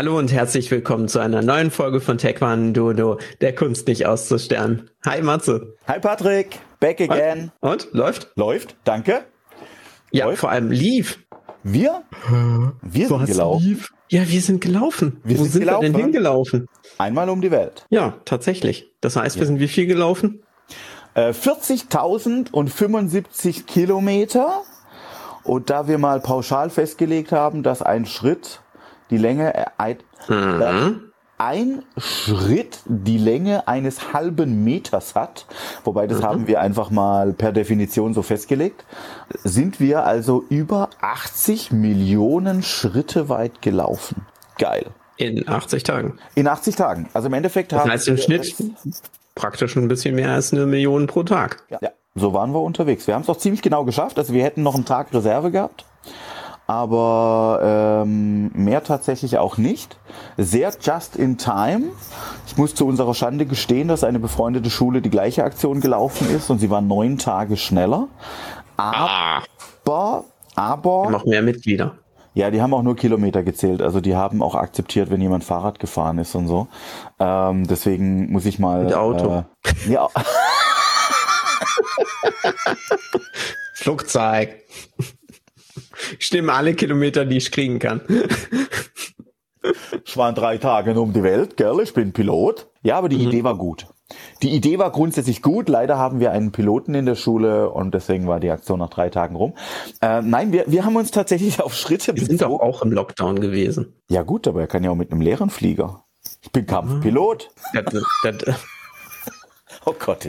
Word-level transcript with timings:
Hallo 0.00 0.16
und 0.16 0.32
herzlich 0.32 0.70
willkommen 0.70 1.08
zu 1.08 1.18
einer 1.18 1.42
neuen 1.42 1.70
Folge 1.70 2.00
von 2.00 2.16
Tekwan 2.16 2.72
Dodo, 2.72 3.18
der 3.42 3.54
Kunst 3.54 3.86
nicht 3.86 4.06
auszusterben. 4.06 4.88
Hi 5.04 5.20
Matze. 5.20 5.74
Hi 5.86 6.00
Patrick, 6.00 6.58
back 6.80 7.02
again. 7.02 7.52
Und? 7.60 7.84
und? 7.84 7.92
Läuft? 7.92 8.32
Läuft, 8.34 8.76
danke. 8.84 9.26
Ja, 10.10 10.24
Läuft. 10.24 10.40
vor 10.40 10.50
allem 10.50 10.70
lief. 10.70 11.18
Wir? 11.62 12.00
Wir 12.80 13.08
sind 13.08 13.26
gelaufen. 13.26 13.62
Lief? 13.62 13.92
Ja, 14.08 14.26
wir 14.26 14.40
sind 14.40 14.62
gelaufen. 14.62 15.20
Wir 15.22 15.38
Wo 15.38 15.42
sind, 15.42 15.52
sind 15.52 15.60
gelaufen. 15.60 15.82
wir 15.82 15.92
denn 15.92 16.00
hingelaufen? 16.00 16.66
Einmal 16.96 17.28
um 17.28 17.42
die 17.42 17.50
Welt. 17.50 17.84
Ja, 17.90 18.14
tatsächlich. 18.24 18.90
Das 19.02 19.16
heißt, 19.16 19.36
ja. 19.36 19.40
wir 19.40 19.46
sind 19.48 19.60
wie 19.60 19.68
viel 19.68 19.84
gelaufen? 19.84 20.42
Äh, 21.12 21.32
40.075 21.32 23.66
Kilometer. 23.66 24.62
Und 25.44 25.68
da 25.68 25.88
wir 25.88 25.98
mal 25.98 26.20
pauschal 26.20 26.70
festgelegt 26.70 27.32
haben, 27.32 27.62
dass 27.62 27.82
ein 27.82 28.06
Schritt 28.06 28.62
die 29.10 29.18
Länge 29.18 29.54
äh, 29.54 29.64
ein, 29.78 29.98
mhm. 30.28 31.12
ein 31.38 31.82
Schritt 31.96 32.80
die 32.86 33.18
Länge 33.18 33.68
eines 33.68 34.12
halben 34.12 34.64
Meters 34.64 35.14
hat, 35.14 35.46
wobei 35.84 36.06
das 36.06 36.20
mhm. 36.20 36.24
haben 36.24 36.46
wir 36.46 36.60
einfach 36.60 36.90
mal 36.90 37.32
per 37.32 37.52
Definition 37.52 38.14
so 38.14 38.22
festgelegt, 38.22 38.84
sind 39.44 39.80
wir 39.80 40.04
also 40.04 40.44
über 40.48 40.90
80 41.00 41.72
Millionen 41.72 42.62
Schritte 42.62 43.28
weit 43.28 43.62
gelaufen. 43.62 44.26
Geil. 44.58 44.86
In 45.16 45.46
80 45.46 45.82
Tagen. 45.82 46.18
In 46.34 46.48
80 46.48 46.76
Tagen. 46.76 47.08
Also 47.12 47.28
im 47.28 47.34
Endeffekt 47.34 47.72
das 47.72 47.84
heißt 47.84 48.08
im 48.08 48.16
Schnitt 48.16 48.54
praktisch 49.34 49.76
ein 49.76 49.88
bisschen 49.88 50.14
mehr 50.14 50.30
als 50.30 50.52
eine 50.52 50.66
Million 50.66 51.06
pro 51.06 51.22
Tag. 51.22 51.62
Ja, 51.68 51.78
ja. 51.82 51.90
so 52.14 52.32
waren 52.32 52.52
wir 52.52 52.60
unterwegs. 52.60 53.06
Wir 53.06 53.14
haben 53.14 53.22
es 53.22 53.28
auch 53.28 53.36
ziemlich 53.36 53.60
genau 53.60 53.84
geschafft. 53.84 54.18
Also 54.18 54.32
wir 54.32 54.42
hätten 54.42 54.62
noch 54.62 54.74
einen 54.74 54.86
Tag 54.86 55.12
Reserve 55.12 55.50
gehabt 55.50 55.84
aber 56.70 58.04
ähm, 58.04 58.52
mehr 58.54 58.84
tatsächlich 58.84 59.38
auch 59.38 59.58
nicht. 59.58 59.98
Sehr 60.36 60.72
just 60.80 61.16
in 61.16 61.36
time. 61.36 61.86
Ich 62.46 62.56
muss 62.56 62.76
zu 62.76 62.86
unserer 62.86 63.12
Schande 63.12 63.44
gestehen, 63.44 63.88
dass 63.88 64.04
eine 64.04 64.20
befreundete 64.20 64.70
Schule 64.70 65.02
die 65.02 65.10
gleiche 65.10 65.42
Aktion 65.42 65.80
gelaufen 65.80 66.30
ist 66.30 66.48
und 66.48 66.60
sie 66.60 66.70
war 66.70 66.80
neun 66.80 67.18
Tage 67.18 67.56
schneller. 67.56 68.06
Aber, 68.76 69.42
ah. 69.84 70.22
aber. 70.54 71.10
Noch 71.10 71.24
mehr 71.24 71.42
Mitglieder. 71.42 71.96
Ja, 72.34 72.52
die 72.52 72.62
haben 72.62 72.72
auch 72.72 72.84
nur 72.84 72.94
Kilometer 72.94 73.42
gezählt. 73.42 73.82
Also 73.82 74.00
die 74.00 74.14
haben 74.14 74.40
auch 74.40 74.54
akzeptiert, 74.54 75.10
wenn 75.10 75.20
jemand 75.20 75.42
Fahrrad 75.42 75.80
gefahren 75.80 76.18
ist 76.18 76.36
und 76.36 76.46
so. 76.46 76.68
Ähm, 77.18 77.66
deswegen 77.66 78.30
muss 78.30 78.46
ich 78.46 78.60
mal. 78.60 78.84
Mit 78.84 78.94
Auto. 78.94 79.44
Äh, 79.88 79.92
ja. 79.92 80.08
Flugzeug. 83.74 84.50
Ich 86.18 86.32
nehme 86.32 86.52
alle 86.52 86.74
Kilometer, 86.74 87.24
die 87.24 87.36
ich 87.36 87.50
kriegen 87.50 87.78
kann. 87.78 88.00
Ich 90.04 90.16
war 90.16 90.28
in 90.28 90.34
drei 90.34 90.58
Tagen 90.58 90.96
um 90.96 91.12
die 91.12 91.22
Welt, 91.22 91.56
gell? 91.56 91.80
Ich 91.82 91.92
bin 91.92 92.12
Pilot. 92.12 92.68
Ja, 92.82 92.96
aber 92.96 93.08
die 93.08 93.16
mhm. 93.16 93.28
Idee 93.28 93.44
war 93.44 93.56
gut. 93.56 93.86
Die 94.42 94.50
Idee 94.50 94.78
war 94.78 94.90
grundsätzlich 94.90 95.42
gut. 95.42 95.68
Leider 95.68 95.98
haben 95.98 96.18
wir 96.18 96.32
einen 96.32 96.50
Piloten 96.50 96.94
in 96.94 97.06
der 97.06 97.14
Schule 97.14 97.70
und 97.70 97.94
deswegen 97.94 98.26
war 98.26 98.40
die 98.40 98.50
Aktion 98.50 98.78
nach 98.78 98.90
drei 98.90 99.08
Tagen 99.10 99.36
rum. 99.36 99.54
Äh, 100.00 100.22
nein, 100.22 100.52
wir, 100.52 100.64
wir 100.66 100.84
haben 100.84 100.96
uns 100.96 101.10
tatsächlich 101.10 101.60
auf 101.60 101.74
Schritte 101.74 102.16
Wir 102.16 102.24
sind 102.24 102.42
doch 102.42 102.58
auch 102.60 102.82
im 102.82 102.90
Lockdown 102.90 103.40
gewesen. 103.40 103.94
Ja 104.08 104.22
gut, 104.22 104.48
aber 104.48 104.62
er 104.62 104.66
kann 104.66 104.82
ja 104.82 104.90
auch 104.90 104.96
mit 104.96 105.12
einem 105.12 105.20
leeren 105.20 105.50
Flieger. 105.50 106.04
Ich 106.42 106.50
bin 106.50 106.66
Kampfpilot. 106.66 107.50
Das, 107.72 107.84
das, 108.22 108.60
Oh 109.86 109.94
Gott. 109.98 110.28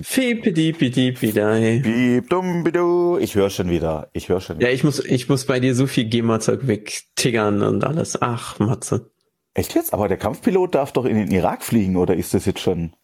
Ich 3.17 3.35
höre 3.35 3.49
schon 3.49 3.69
wieder. 3.69 4.09
Ich 4.13 4.29
höre 4.29 4.39
schon 4.39 4.57
wieder. 4.57 4.69
Ja, 4.69 4.73
ich 4.73 4.83
muss, 4.85 5.03
ich 5.03 5.27
muss 5.27 5.45
bei 5.45 5.59
dir 5.59 5.75
so 5.75 5.87
viel 5.87 6.05
GEMA-Zeug 6.05 6.67
wegtiggern 6.67 7.61
und 7.61 7.83
alles. 7.83 8.21
Ach, 8.21 8.59
Matze. 8.59 9.11
Echt 9.53 9.75
jetzt? 9.75 9.93
Aber 9.93 10.07
der 10.07 10.17
Kampfpilot 10.17 10.75
darf 10.75 10.93
doch 10.93 11.03
in 11.05 11.17
den 11.17 11.31
Irak 11.31 11.63
fliegen, 11.63 11.97
oder 11.97 12.15
ist 12.15 12.33
das 12.33 12.45
jetzt 12.45 12.61
schon? 12.61 12.95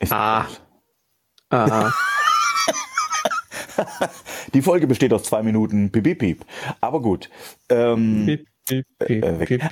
Ist 0.00 0.12
ah. 0.12 0.48
Ah. 1.50 1.92
Die 4.54 4.62
Folge 4.62 4.86
besteht 4.86 5.12
aus 5.12 5.22
zwei 5.22 5.42
Minuten 5.42 5.92
piep, 5.92 6.04
piep, 6.04 6.18
piep. 6.18 6.44
Aber 6.80 7.00
gut. 7.00 7.30
Ähm, 7.68 8.24
piep. 8.26 8.46
Äh, 8.70 8.82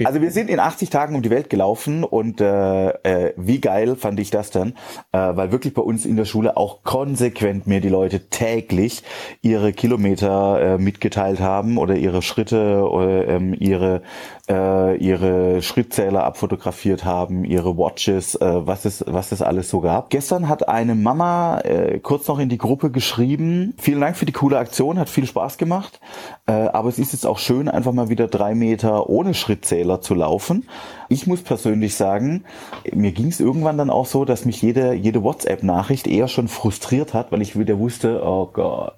also 0.05 0.21
wir 0.21 0.31
sind 0.31 0.51
in 0.51 0.59
80 0.59 0.91
Tagen 0.91 1.15
um 1.15 1.23
die 1.23 1.31
Welt 1.31 1.49
gelaufen 1.49 2.03
und 2.03 2.41
äh, 2.41 2.89
äh, 2.89 3.35
wie 3.37 3.61
geil 3.61 3.97
fand 3.97 4.19
ich 4.19 4.31
das 4.31 4.51
dann, 4.51 4.75
äh, 5.13 5.19
weil 5.19 5.53
wirklich 5.53 5.75
bei 5.75 5.83
uns 5.83 6.05
in 6.05 6.17
der 6.17 6.25
Schule 6.25 6.57
auch 6.57 6.83
konsequent 6.83 7.67
mir 7.67 7.81
die 7.81 7.89
Leute 7.89 8.29
täglich 8.29 9.03
ihre 9.43 9.73
Kilometer 9.73 10.61
äh, 10.61 10.79
mitgeteilt 10.79 11.41
haben 11.41 11.79
oder 11.79 11.95
ihre 11.95 12.23
Schritte 12.23 12.89
oder 12.89 13.29
ähm, 13.29 13.55
ihre 13.59 14.03
äh, 14.49 14.97
ihre 14.97 15.63
Schrittzähler 15.63 16.25
abfotografiert 16.25 17.05
haben, 17.05 17.45
ihre 17.45 17.77
Watches, 17.77 18.35
äh, 18.35 18.67
was 18.67 18.85
es 18.85 19.05
was 19.07 19.31
es 19.31 19.43
alles 19.43 19.71
so 19.71 19.81
gab. 19.81 20.11
Gestern 20.11 20.49
hat 20.49 20.69
eine 20.69 20.97
Mama 20.97 21.61
äh, 21.61 22.01
kurz 22.01 22.27
noch 22.27 22.41
in 22.41 22.49
die 22.49 22.59
Gruppe 22.59 22.91
geschrieben: 22.91 23.75
Vielen 23.79 24.01
Dank 24.01 24.17
für 24.17 24.27
die 24.27 24.33
coole 24.33 24.59
Aktion, 24.59 24.99
hat 24.99 25.09
viel 25.09 25.27
Spaß 25.27 25.59
gemacht, 25.59 26.01
äh, 26.47 26.53
aber 26.53 26.89
es 26.89 26.99
ist 26.99 27.13
jetzt 27.13 27.27
auch 27.27 27.39
schön 27.39 27.69
einfach 27.69 27.93
mal 27.93 28.09
wieder 28.09 28.27
drei 28.27 28.55
Meter 28.55 28.80
Kilometer 28.81 29.09
ohne 29.09 29.35
Schrittzähler 29.35 30.01
zu 30.01 30.15
laufen. 30.15 30.67
Ich 31.09 31.27
muss 31.27 31.43
persönlich 31.43 31.95
sagen, 31.95 32.45
mir 32.93 33.13
ging 33.13 33.29
es 33.29 33.41
irgendwann 33.41 33.79
dann 33.79 33.91
auch 33.91 34.07
so, 34.07 34.25
dass 34.25 34.45
mich 34.45 34.63
jede, 34.63 34.95
jede 34.95 35.23
WhatsApp-Nachricht 35.23 36.07
eher 36.07 36.29
schon 36.29 36.49
frustriert 36.49 37.15
hat, 37.15 37.33
weil 37.33 37.43
ich 37.43 37.59
wieder 37.59 37.79
wusste, 37.79 38.23
oh 38.25 38.49
Gott. 38.53 38.95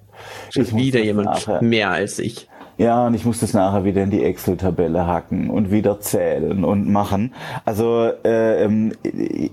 Ich 0.54 0.74
wieder 0.74 1.02
jemand 1.02 1.26
nachher. 1.26 1.62
mehr 1.62 1.90
als 1.90 2.18
ich. 2.18 2.48
Ja, 2.78 3.06
und 3.06 3.14
ich 3.14 3.24
muss 3.26 3.38
das 3.38 3.52
nachher 3.52 3.84
wieder 3.84 4.02
in 4.02 4.10
die 4.10 4.24
Excel-Tabelle 4.24 5.06
hacken 5.06 5.50
und 5.50 5.70
wieder 5.70 6.00
zählen 6.00 6.64
und 6.64 6.90
machen. 6.90 7.34
Also 7.66 8.10
äh, 8.24 8.64
ähm, 8.64 8.92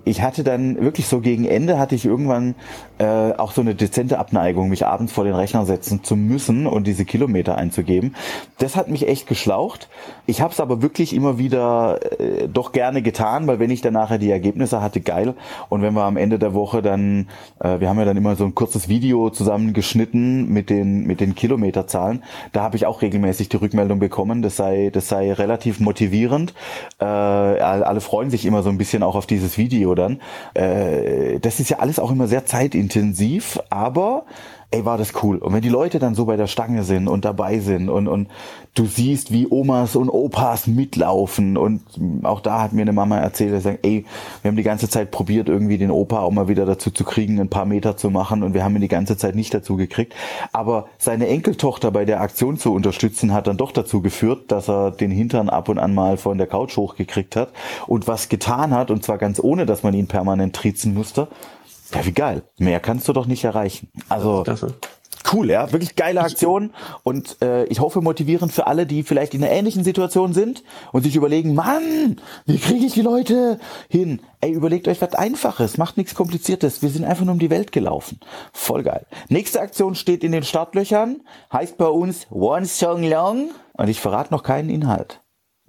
ich 0.05 0.21
hatte 0.21 0.43
dann 0.43 0.79
wirklich 0.79 1.07
so 1.07 1.19
gegen 1.19 1.45
Ende 1.45 1.77
hatte 1.77 1.95
ich 1.95 2.05
irgendwann 2.05 2.55
äh, 2.97 3.33
auch 3.33 3.51
so 3.51 3.61
eine 3.61 3.75
dezente 3.75 4.19
Abneigung, 4.19 4.69
mich 4.69 4.85
abends 4.85 5.11
vor 5.11 5.25
den 5.25 5.35
Rechner 5.35 5.65
setzen 5.65 6.03
zu 6.03 6.15
müssen 6.15 6.65
und 6.65 6.87
diese 6.87 7.03
Kilometer 7.03 7.57
einzugeben. 7.57 8.15
Das 8.57 8.75
hat 8.75 8.89
mich 8.89 9.07
echt 9.07 9.27
geschlaucht. 9.27 9.89
Ich 10.25 10.41
habe 10.41 10.53
es 10.53 10.59
aber 10.59 10.81
wirklich 10.81 11.13
immer 11.13 11.37
wieder 11.37 11.99
äh, 12.19 12.47
doch 12.47 12.71
gerne 12.71 13.01
getan, 13.01 13.47
weil 13.47 13.59
wenn 13.59 13.69
ich 13.69 13.81
dann 13.81 13.93
nachher 13.93 14.17
die 14.17 14.31
Ergebnisse 14.31 14.81
hatte, 14.81 15.01
geil. 15.01 15.33
Und 15.67 15.81
wenn 15.81 15.93
wir 15.93 16.03
am 16.03 16.17
Ende 16.17 16.39
der 16.39 16.53
Woche 16.53 16.81
dann, 16.81 17.27
äh, 17.59 17.79
wir 17.79 17.89
haben 17.89 17.99
ja 17.99 18.05
dann 18.05 18.17
immer 18.17 18.35
so 18.35 18.45
ein 18.45 18.55
kurzes 18.55 18.87
Video 18.87 19.29
zusammengeschnitten 19.29 20.47
mit 20.49 20.69
den 20.69 21.05
mit 21.05 21.19
den 21.19 21.35
Kilometerzahlen, 21.35 22.23
da 22.53 22.61
habe 22.61 22.77
ich 22.77 22.85
auch 22.85 23.01
regelmäßig 23.09 23.49
die 23.49 23.57
Rückmeldung 23.57 23.97
bekommen, 23.97 24.43
das 24.43 24.55
sei, 24.55 24.91
das 24.93 25.09
sei 25.09 25.33
relativ 25.33 25.79
motivierend. 25.79 26.53
Äh, 26.99 27.05
alle 27.05 28.01
freuen 28.01 28.29
sich 28.29 28.45
immer 28.45 28.61
so 28.61 28.69
ein 28.69 28.77
bisschen 28.77 29.01
auch 29.01 29.15
auf 29.15 29.25
dieses 29.25 29.57
Video 29.57 29.95
dann. 29.95 30.21
Äh, 30.53 31.39
das 31.39 31.59
ist 31.59 31.69
ja 31.69 31.79
alles 31.79 31.97
auch 31.97 32.11
immer 32.11 32.27
sehr 32.27 32.45
zeitintensiv, 32.45 33.59
aber 33.71 34.25
ey, 34.71 34.85
war 34.85 34.99
das 34.99 35.23
cool. 35.23 35.37
Und 35.37 35.53
wenn 35.53 35.61
die 35.61 35.69
Leute 35.69 35.97
dann 35.97 36.13
so 36.13 36.25
bei 36.25 36.37
der 36.37 36.45
Stange 36.45 36.83
sind 36.83 37.07
und 37.07 37.25
dabei 37.25 37.57
sind 37.59 37.89
und, 37.89 38.07
und 38.07 38.27
du 38.75 38.85
siehst, 38.85 39.31
wie 39.31 39.47
Omas 39.49 39.95
und 39.95 40.09
Opas 40.09 40.67
mitlaufen 40.67 41.57
und 41.57 41.81
auch 42.21 42.39
da 42.39 42.61
hat 42.61 42.73
mir 42.73 42.83
eine 42.83 42.93
Mama 42.93 43.17
erzählt, 43.17 43.53
dass 43.53 43.65
ey, 43.65 44.05
wir 44.41 44.49
haben 44.49 44.55
die 44.55 44.63
ganze 44.63 44.87
Zeit 44.87 45.09
probiert, 45.09 45.49
irgendwie 45.49 45.79
den 45.79 45.89
Opa 45.89 46.19
auch 46.19 46.29
mal 46.29 46.47
wieder 46.49 46.67
dazu 46.67 46.91
zu 46.91 47.03
kriegen, 47.03 47.39
ein 47.39 47.49
paar 47.49 47.65
Meter 47.65 47.97
zu 47.97 48.11
machen 48.11 48.43
und 48.43 48.53
wir 48.53 48.63
haben 48.63 48.75
ihn 48.75 48.81
die 48.81 48.87
ganze 48.87 49.17
Zeit 49.17 49.33
nicht 49.33 49.53
dazu 49.55 49.75
gekriegt. 49.75 50.13
Aber 50.53 50.87
seine 50.99 51.27
Enkeltochter 51.27 51.89
bei 51.89 52.05
der 52.05 52.21
Aktion 52.21 52.57
zu 52.57 52.71
unterstützen, 52.71 53.33
hat 53.33 53.47
dann 53.47 53.57
doch 53.57 53.71
dazu 53.71 54.01
geführt, 54.01 54.51
dass 54.51 54.69
er 54.69 54.91
den 54.91 55.09
Hintern 55.09 55.49
ab 55.49 55.69
und 55.69 55.79
an 55.79 55.95
mal 55.95 56.17
von 56.17 56.37
der 56.37 56.47
Couch 56.47 56.77
hochgekriegt 56.77 57.35
hat 57.35 57.49
und 57.87 58.07
was 58.07 58.29
getan 58.29 58.71
hat 58.75 58.91
und 58.91 59.03
zwar 59.03 59.17
ganz 59.17 59.39
ohne, 59.39 59.65
dass 59.65 59.81
man 59.81 59.95
ihn 59.95 60.07
permanent 60.07 60.55
triezen 60.55 60.93
musste 60.93 61.27
ja, 61.93 62.05
wie 62.05 62.11
geil. 62.11 62.43
Mehr 62.57 62.79
kannst 62.79 63.07
du 63.07 63.13
doch 63.13 63.25
nicht 63.25 63.43
erreichen. 63.43 63.89
Also 64.09 64.43
cool, 65.33 65.49
ja, 65.49 65.71
wirklich 65.71 65.95
geile 65.95 66.21
Aktion 66.21 66.71
und 67.03 67.41
äh, 67.41 67.65
ich 67.65 67.79
hoffe 67.79 68.01
motivierend 68.01 68.51
für 68.51 68.67
alle, 68.67 68.85
die 68.85 69.03
vielleicht 69.03 69.33
in 69.33 69.43
einer 69.43 69.51
ähnlichen 69.51 69.83
Situation 69.83 70.33
sind 70.33 70.63
und 70.91 71.03
sich 71.03 71.15
überlegen, 71.15 71.53
Mann, 71.53 72.19
wie 72.45 72.57
kriege 72.57 72.85
ich 72.85 72.93
die 72.93 73.01
Leute 73.01 73.59
hin? 73.89 74.21
Ey, 74.41 74.51
überlegt 74.51 74.87
euch 74.87 75.01
was 75.01 75.13
Einfaches, 75.13 75.77
macht 75.77 75.97
nichts 75.97 76.15
Kompliziertes. 76.15 76.81
Wir 76.81 76.89
sind 76.89 77.05
einfach 77.05 77.25
nur 77.25 77.33
um 77.33 77.39
die 77.39 77.49
Welt 77.49 77.71
gelaufen. 77.71 78.19
Voll 78.53 78.83
geil. 78.83 79.05
Nächste 79.27 79.61
Aktion 79.61 79.95
steht 79.95 80.23
in 80.23 80.31
den 80.31 80.43
Startlöchern, 80.43 81.21
heißt 81.51 81.77
bei 81.77 81.87
uns 81.87 82.27
One 82.31 82.65
Song 82.65 83.03
Long 83.03 83.51
und 83.73 83.87
ich 83.87 83.99
verrate 83.99 84.33
noch 84.33 84.43
keinen 84.43 84.69
Inhalt. 84.69 85.21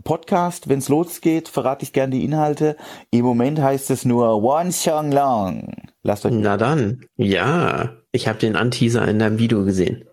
Podcast, 0.03 0.69
wenn 0.69 0.79
es 0.79 0.89
losgeht, 0.89 1.49
verrate 1.49 1.85
ich 1.85 1.93
gern 1.93 2.11
die 2.11 2.25
Inhalte. 2.25 2.77
Im 3.11 3.25
Moment 3.25 3.61
heißt 3.61 3.91
es 3.91 4.05
nur 4.05 4.43
One 4.43 4.73
Song 4.73 5.13
Long. 5.13 5.73
Lasst 6.03 6.27
euch. 6.27 6.33
Na 6.35 6.57
dann, 6.57 7.05
ja. 7.17 7.97
Ich 8.13 8.27
habe 8.27 8.39
den 8.39 8.57
Anteaser 8.57 9.07
in 9.07 9.19
deinem 9.19 9.39
Video 9.39 9.65
gesehen. 9.65 10.05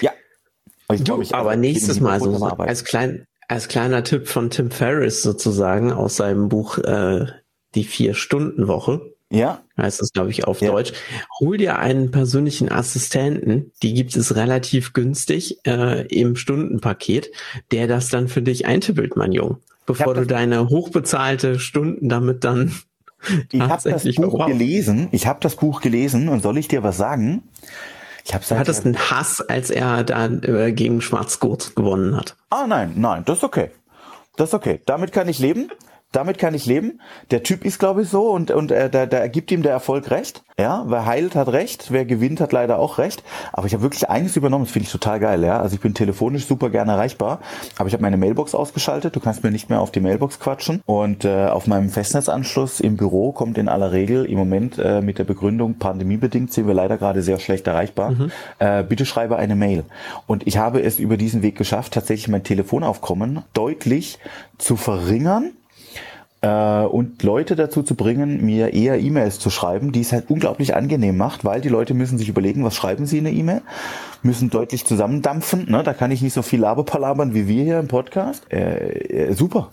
Ja. 0.00 0.12
Ich 0.92 1.04
du, 1.04 1.20
ich 1.20 1.34
aber 1.34 1.56
nächstes 1.56 2.00
Mal 2.00 2.20
so 2.20 2.32
als, 2.44 2.84
klein, 2.84 3.26
als 3.48 3.68
kleiner 3.68 4.04
Tipp 4.04 4.28
von 4.28 4.50
Tim 4.50 4.70
Ferriss 4.70 5.22
sozusagen 5.22 5.92
aus 5.92 6.16
seinem 6.16 6.48
Buch 6.48 6.78
äh, 6.78 7.26
Die 7.74 7.84
Vier-Stunden-Woche. 7.84 9.11
Ja. 9.32 9.62
Heißt 9.76 10.00
das, 10.00 10.12
glaube 10.12 10.30
ich, 10.30 10.44
auf 10.44 10.60
ja. 10.60 10.70
Deutsch. 10.70 10.92
Hol 11.40 11.56
dir 11.56 11.78
einen 11.78 12.10
persönlichen 12.10 12.70
Assistenten, 12.70 13.72
die 13.82 13.94
gibt 13.94 14.14
es 14.14 14.36
relativ 14.36 14.92
günstig 14.92 15.58
äh, 15.66 16.06
im 16.06 16.36
Stundenpaket, 16.36 17.30
der 17.70 17.86
das 17.86 18.10
dann 18.10 18.28
für 18.28 18.42
dich 18.42 18.66
eintippelt, 18.66 19.16
mein 19.16 19.32
Jung. 19.32 19.58
bevor 19.86 20.14
du 20.14 20.26
deine 20.26 20.68
hochbezahlte 20.68 21.58
Stunden 21.58 22.08
damit 22.08 22.44
dann 22.44 22.72
ich 23.50 23.60
habe 23.60 23.88
das 23.88 24.02
Buch 24.02 24.14
verbraucht. 24.14 24.48
gelesen. 24.48 25.08
Ich 25.12 25.26
habe 25.26 25.38
das 25.40 25.56
Buch 25.56 25.80
gelesen 25.80 26.28
und 26.28 26.42
soll 26.42 26.58
ich 26.58 26.68
dir 26.68 26.82
was 26.82 26.96
sagen? 26.96 27.44
Ich 28.24 28.34
habe 28.34 28.44
hattest 28.50 28.84
einen 28.84 28.98
Hass, 28.98 29.40
als 29.40 29.70
er 29.70 30.04
da 30.04 30.26
äh, 30.26 30.72
gegen 30.72 31.00
Schwarzgurt 31.00 31.74
gewonnen 31.74 32.16
hat. 32.16 32.36
Ah 32.50 32.66
nein, 32.66 32.94
nein, 32.96 33.24
das 33.24 33.38
ist 33.38 33.44
okay. 33.44 33.70
Das 34.36 34.50
ist 34.50 34.54
okay. 34.54 34.80
Damit 34.86 35.12
kann 35.12 35.28
ich 35.28 35.38
leben 35.38 35.70
damit 36.12 36.38
kann 36.38 36.54
ich 36.54 36.66
leben. 36.66 37.00
Der 37.30 37.42
Typ 37.42 37.64
ist, 37.64 37.78
glaube 37.78 38.02
ich, 38.02 38.08
so 38.08 38.30
und, 38.30 38.50
und 38.50 38.70
äh, 38.70 38.88
da, 38.88 39.06
da 39.06 39.26
gibt 39.26 39.50
ihm 39.50 39.62
der 39.62 39.72
Erfolg 39.72 40.10
recht. 40.10 40.42
Ja, 40.60 40.84
wer 40.86 41.06
heilt, 41.06 41.34
hat 41.34 41.48
recht, 41.48 41.90
wer 41.90 42.04
gewinnt, 42.04 42.40
hat 42.40 42.52
leider 42.52 42.78
auch 42.78 42.98
recht. 42.98 43.24
Aber 43.52 43.66
ich 43.66 43.72
habe 43.72 43.82
wirklich 43.82 44.08
eines 44.10 44.36
übernommen, 44.36 44.64
das 44.64 44.72
finde 44.72 44.86
ich 44.86 44.92
total 44.92 45.18
geil. 45.18 45.42
Ja, 45.42 45.60
Also 45.60 45.74
ich 45.74 45.80
bin 45.80 45.94
telefonisch 45.94 46.46
super 46.46 46.68
gerne 46.68 46.92
erreichbar, 46.92 47.40
aber 47.78 47.88
ich 47.88 47.94
habe 47.94 48.02
meine 48.02 48.18
Mailbox 48.18 48.54
ausgeschaltet. 48.54 49.16
Du 49.16 49.20
kannst 49.20 49.42
mir 49.42 49.50
nicht 49.50 49.70
mehr 49.70 49.80
auf 49.80 49.90
die 49.90 50.00
Mailbox 50.00 50.38
quatschen. 50.38 50.82
Und 50.84 51.24
äh, 51.24 51.46
auf 51.46 51.66
meinem 51.66 51.88
Festnetzanschluss 51.88 52.80
im 52.80 52.96
Büro 52.96 53.32
kommt 53.32 53.56
in 53.56 53.68
aller 53.68 53.92
Regel 53.92 54.26
im 54.26 54.38
Moment 54.38 54.78
äh, 54.78 55.00
mit 55.00 55.18
der 55.18 55.24
Begründung, 55.24 55.78
pandemiebedingt 55.78 56.52
sind 56.52 56.66
wir 56.66 56.74
leider 56.74 56.98
gerade 56.98 57.22
sehr 57.22 57.40
schlecht 57.40 57.66
erreichbar. 57.66 58.10
Mhm. 58.10 58.32
Äh, 58.58 58.84
bitte 58.84 59.06
schreibe 59.06 59.36
eine 59.36 59.56
Mail. 59.56 59.84
Und 60.26 60.46
ich 60.46 60.58
habe 60.58 60.82
es 60.82 60.98
über 60.98 61.16
diesen 61.16 61.42
Weg 61.42 61.56
geschafft, 61.56 61.94
tatsächlich 61.94 62.28
mein 62.28 62.44
Telefonaufkommen 62.44 63.42
deutlich 63.54 64.18
zu 64.58 64.76
verringern 64.76 65.52
äh, 66.42 66.84
und 66.84 67.22
Leute 67.22 67.56
dazu 67.56 67.82
zu 67.82 67.94
bringen, 67.94 68.44
mir 68.44 68.74
eher 68.74 69.00
E-Mails 69.00 69.38
zu 69.38 69.48
schreiben, 69.48 69.92
die 69.92 70.00
es 70.00 70.12
halt 70.12 70.28
unglaublich 70.28 70.74
angenehm 70.74 71.16
macht, 71.16 71.44
weil 71.44 71.60
die 71.60 71.68
Leute 71.68 71.94
müssen 71.94 72.18
sich 72.18 72.28
überlegen, 72.28 72.64
was 72.64 72.74
schreiben 72.74 73.06
sie 73.06 73.18
in 73.18 73.26
eine 73.26 73.36
E-Mail, 73.36 73.62
müssen 74.22 74.50
deutlich 74.50 74.84
zusammendampfen, 74.84 75.70
ne? 75.70 75.82
da 75.82 75.94
kann 75.94 76.10
ich 76.10 76.20
nicht 76.20 76.34
so 76.34 76.42
viel 76.42 76.60
Laberpalabern 76.60 77.32
wie 77.34 77.48
wir 77.48 77.64
hier 77.64 77.78
im 77.78 77.88
Podcast. 77.88 78.44
Äh, 78.52 79.28
äh, 79.28 79.32
super, 79.32 79.70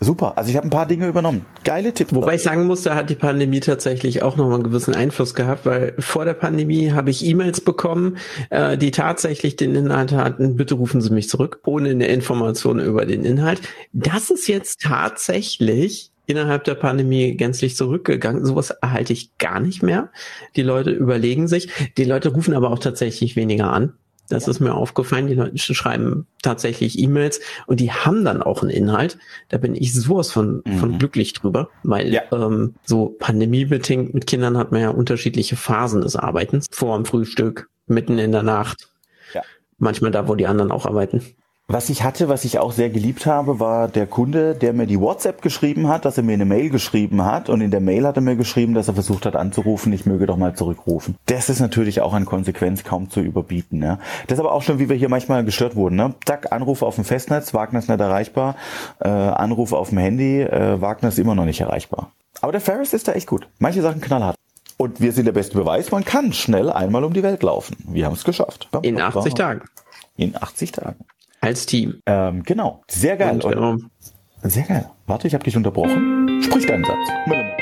Super. 0.00 0.38
Also 0.38 0.50
ich 0.50 0.56
habe 0.56 0.66
ein 0.66 0.70
paar 0.70 0.86
Dinge 0.86 1.08
übernommen. 1.08 1.44
Geile 1.64 1.92
Tipps. 1.92 2.14
Wobei 2.14 2.36
ich 2.36 2.42
sagen 2.42 2.66
muss, 2.66 2.82
da 2.82 2.94
hat 2.94 3.10
die 3.10 3.16
Pandemie 3.16 3.60
tatsächlich 3.60 4.22
auch 4.22 4.36
nochmal 4.36 4.54
einen 4.54 4.64
gewissen 4.64 4.94
Einfluss 4.94 5.34
gehabt, 5.34 5.66
weil 5.66 5.94
vor 5.98 6.24
der 6.24 6.34
Pandemie 6.34 6.92
habe 6.92 7.10
ich 7.10 7.24
E-Mails 7.24 7.60
bekommen, 7.60 8.16
äh, 8.50 8.78
die 8.78 8.92
tatsächlich 8.92 9.56
den 9.56 9.74
Inhalt 9.74 10.12
hatten, 10.12 10.54
bitte 10.54 10.74
rufen 10.74 11.00
Sie 11.00 11.10
mich 11.10 11.28
zurück, 11.28 11.60
ohne 11.66 11.90
eine 11.90 12.06
Information 12.06 12.78
über 12.78 13.06
den 13.06 13.24
Inhalt. 13.24 13.60
Das 13.92 14.30
ist 14.30 14.46
jetzt 14.46 14.82
tatsächlich 14.82 16.12
innerhalb 16.26 16.62
der 16.64 16.74
Pandemie 16.74 17.36
gänzlich 17.36 17.74
zurückgegangen. 17.74 18.44
Sowas 18.44 18.70
erhalte 18.70 19.12
ich 19.12 19.36
gar 19.38 19.58
nicht 19.58 19.82
mehr. 19.82 20.10
Die 20.54 20.62
Leute 20.62 20.90
überlegen 20.90 21.48
sich. 21.48 21.70
Die 21.96 22.04
Leute 22.04 22.28
rufen 22.28 22.54
aber 22.54 22.70
auch 22.70 22.78
tatsächlich 22.78 23.34
weniger 23.34 23.72
an. 23.72 23.94
Das 24.28 24.46
ja. 24.46 24.50
ist 24.50 24.60
mir 24.60 24.74
aufgefallen. 24.74 25.26
Die 25.26 25.34
Leute 25.34 25.58
schreiben 25.58 26.26
tatsächlich 26.42 26.98
E-Mails 26.98 27.40
und 27.66 27.80
die 27.80 27.92
haben 27.92 28.24
dann 28.24 28.42
auch 28.42 28.62
einen 28.62 28.70
Inhalt. 28.70 29.18
Da 29.48 29.58
bin 29.58 29.74
ich 29.74 29.94
sowas 29.94 30.30
von, 30.30 30.62
mhm. 30.64 30.78
von 30.78 30.98
glücklich 30.98 31.32
drüber, 31.32 31.70
weil 31.82 32.12
ja. 32.12 32.22
ähm, 32.32 32.74
so 32.84 33.16
pandemiebedingt 33.18 34.14
mit 34.14 34.26
Kindern 34.26 34.58
hat 34.58 34.72
man 34.72 34.80
ja 34.80 34.90
unterschiedliche 34.90 35.56
Phasen 35.56 36.02
des 36.02 36.16
Arbeitens. 36.16 36.66
Vor 36.70 36.96
dem 36.96 37.04
Frühstück, 37.04 37.68
mitten 37.86 38.18
in 38.18 38.32
der 38.32 38.42
Nacht. 38.42 38.88
Ja. 39.34 39.42
Manchmal 39.78 40.10
da, 40.10 40.28
wo 40.28 40.34
die 40.34 40.46
anderen 40.46 40.70
auch 40.70 40.86
arbeiten. 40.86 41.22
Was 41.70 41.90
ich 41.90 42.02
hatte, 42.02 42.30
was 42.30 42.46
ich 42.46 42.58
auch 42.58 42.72
sehr 42.72 42.88
geliebt 42.88 43.26
habe, 43.26 43.60
war 43.60 43.88
der 43.88 44.06
Kunde, 44.06 44.54
der 44.54 44.72
mir 44.72 44.86
die 44.86 44.98
WhatsApp 44.98 45.42
geschrieben 45.42 45.86
hat, 45.88 46.06
dass 46.06 46.16
er 46.16 46.22
mir 46.22 46.32
eine 46.32 46.46
Mail 46.46 46.70
geschrieben 46.70 47.26
hat 47.26 47.50
und 47.50 47.60
in 47.60 47.70
der 47.70 47.80
Mail 47.80 48.06
hat 48.06 48.16
er 48.16 48.22
mir 48.22 48.36
geschrieben, 48.36 48.72
dass 48.72 48.88
er 48.88 48.94
versucht 48.94 49.26
hat 49.26 49.36
anzurufen, 49.36 49.92
ich 49.92 50.06
möge 50.06 50.24
doch 50.24 50.38
mal 50.38 50.54
zurückrufen. 50.54 51.16
Das 51.26 51.50
ist 51.50 51.60
natürlich 51.60 52.00
auch 52.00 52.14
an 52.14 52.24
Konsequenz 52.24 52.84
kaum 52.84 53.10
zu 53.10 53.20
überbieten. 53.20 53.80
Ne? 53.80 53.98
Das 54.28 54.38
ist 54.38 54.40
aber 54.40 54.52
auch 54.52 54.62
schon, 54.62 54.78
wie 54.78 54.88
wir 54.88 54.96
hier 54.96 55.10
manchmal 55.10 55.44
gestört 55.44 55.76
wurden. 55.76 55.96
Ne? 55.96 56.14
Zack, 56.24 56.52
Anruf 56.52 56.80
auf 56.80 56.94
dem 56.94 57.04
Festnetz, 57.04 57.52
Wagner 57.52 57.80
ist 57.80 57.90
nicht 57.90 58.00
erreichbar. 58.00 58.56
Äh, 59.00 59.08
Anruf 59.08 59.74
auf 59.74 59.90
dem 59.90 59.98
Handy, 59.98 60.40
äh, 60.40 60.80
Wagner 60.80 61.10
ist 61.10 61.18
immer 61.18 61.34
noch 61.34 61.44
nicht 61.44 61.60
erreichbar. 61.60 62.12
Aber 62.40 62.52
der 62.52 62.62
Ferris 62.62 62.94
ist 62.94 63.08
da 63.08 63.12
echt 63.12 63.26
gut. 63.26 63.46
Manche 63.58 63.82
Sachen 63.82 64.00
knallhart. 64.00 64.36
Und 64.78 65.02
wir 65.02 65.12
sind 65.12 65.26
der 65.26 65.32
beste 65.32 65.58
Beweis, 65.58 65.90
man 65.90 66.06
kann 66.06 66.32
schnell 66.32 66.70
einmal 66.70 67.04
um 67.04 67.12
die 67.12 67.22
Welt 67.22 67.42
laufen. 67.42 67.76
Wir 67.86 68.06
haben 68.06 68.14
es 68.14 68.24
geschafft. 68.24 68.70
In 68.80 68.98
80 68.98 69.34
Tagen. 69.34 69.60
In 70.16 70.34
80 70.34 70.72
Tagen. 70.72 71.04
Als 71.40 71.66
Team. 71.66 72.00
Ähm, 72.06 72.42
genau. 72.42 72.82
Sehr 72.88 73.16
geil. 73.16 73.40
Und, 73.42 73.56
ähm, 73.56 73.90
sehr 74.42 74.64
geil. 74.64 74.90
Warte, 75.06 75.28
ich 75.28 75.34
habe 75.34 75.44
dich 75.44 75.56
unterbrochen. 75.56 76.42
Sprich 76.42 76.66
deinen 76.66 76.84
Satz. 76.84 76.96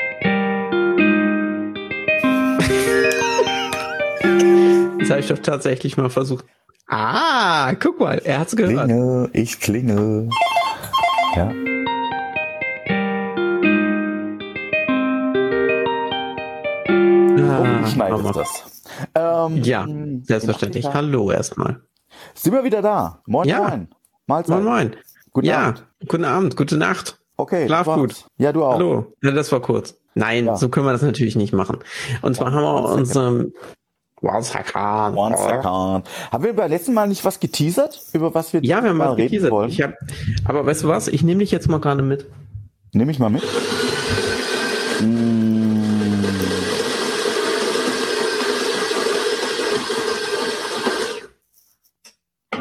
Das 4.99 5.11
habe 5.13 5.21
ich 5.21 5.29
doch 5.29 5.39
tatsächlich 5.39 5.97
mal 5.97 6.11
versucht. 6.11 6.45
Ah, 6.89 7.75
guck 7.75 8.01
mal, 8.01 8.19
er 8.25 8.41
hat's 8.41 8.57
gehört. 8.57 8.87
Klinge, 8.87 9.31
ich 9.33 9.61
klinge. 9.61 10.29
Ja. 11.37 11.53
Ah, 17.39 17.83
oh, 17.83 17.87
schneidest 17.87 18.37
das. 18.37 18.83
Ähm, 19.15 19.63
ja, 19.63 19.87
selbstverständlich. 20.23 20.87
Hallo 20.87 21.31
erstmal. 21.31 21.81
Sind 22.35 22.53
wir 22.53 22.65
wieder 22.65 22.83
da? 22.83 23.23
Moin, 23.27 23.49
ja. 23.49 23.63
moin. 23.63 23.89
Mahlzeit. 24.27 24.63
Moin, 24.63 24.65
moin. 24.65 24.97
Guten 25.33 25.47
ja, 25.47 25.69
Abend. 25.69 25.87
guten 26.09 26.25
Abend, 26.25 26.57
gute 26.57 26.77
Nacht. 26.77 27.19
Okay. 27.37 27.67
Schlaf 27.67 27.87
gut. 27.87 28.25
Ja, 28.39 28.53
du 28.53 28.65
auch. 28.65 28.75
Hallo. 28.75 29.13
Ja, 29.23 29.31
das 29.33 29.53
war 29.53 29.61
kurz. 29.61 29.97
Nein, 30.15 30.47
ja. 30.47 30.57
so 30.57 30.71
können 30.71 30.87
wir 30.87 30.93
das 30.93 31.03
natürlich 31.03 31.37
nicht 31.37 31.53
machen. 31.53 31.79
Und 32.23 32.35
zwar 32.35 32.53
haben 32.53 32.63
wir 32.63 32.91
uns 32.91 33.15
ähm, 33.15 33.53
One 34.23 34.43
second. 34.43 35.17
One 35.17 35.37
second. 35.37 35.65
Haben 36.33 36.45
wir 36.45 36.57
beim 36.57 36.71
letzten 36.71 36.95
Mal 36.95 37.07
nicht 37.07 37.25
was 37.25 37.39
geteasert, 37.39 38.01
über 38.15 38.35
was 38.35 38.53
wir 38.53 38.65
Ja, 38.65 38.83
wir 38.83 38.91
haben 38.91 38.99
was 38.99 39.17
geteasert. 39.17 39.51
Wollen? 39.51 39.69
Ich 39.69 39.83
hab, 39.83 39.93
aber 40.45 40.65
weißt 40.65 40.85
du 40.85 40.89
was? 40.89 41.09
Ich 41.09 41.23
nehme 41.23 41.41
dich 41.41 41.51
jetzt 41.51 41.69
mal 41.69 41.81
gerade 41.81 42.03
mit. 42.03 42.27
Nehme 42.93 43.11
ich 43.11 43.19
mal 43.19 43.29
mit? 43.29 43.43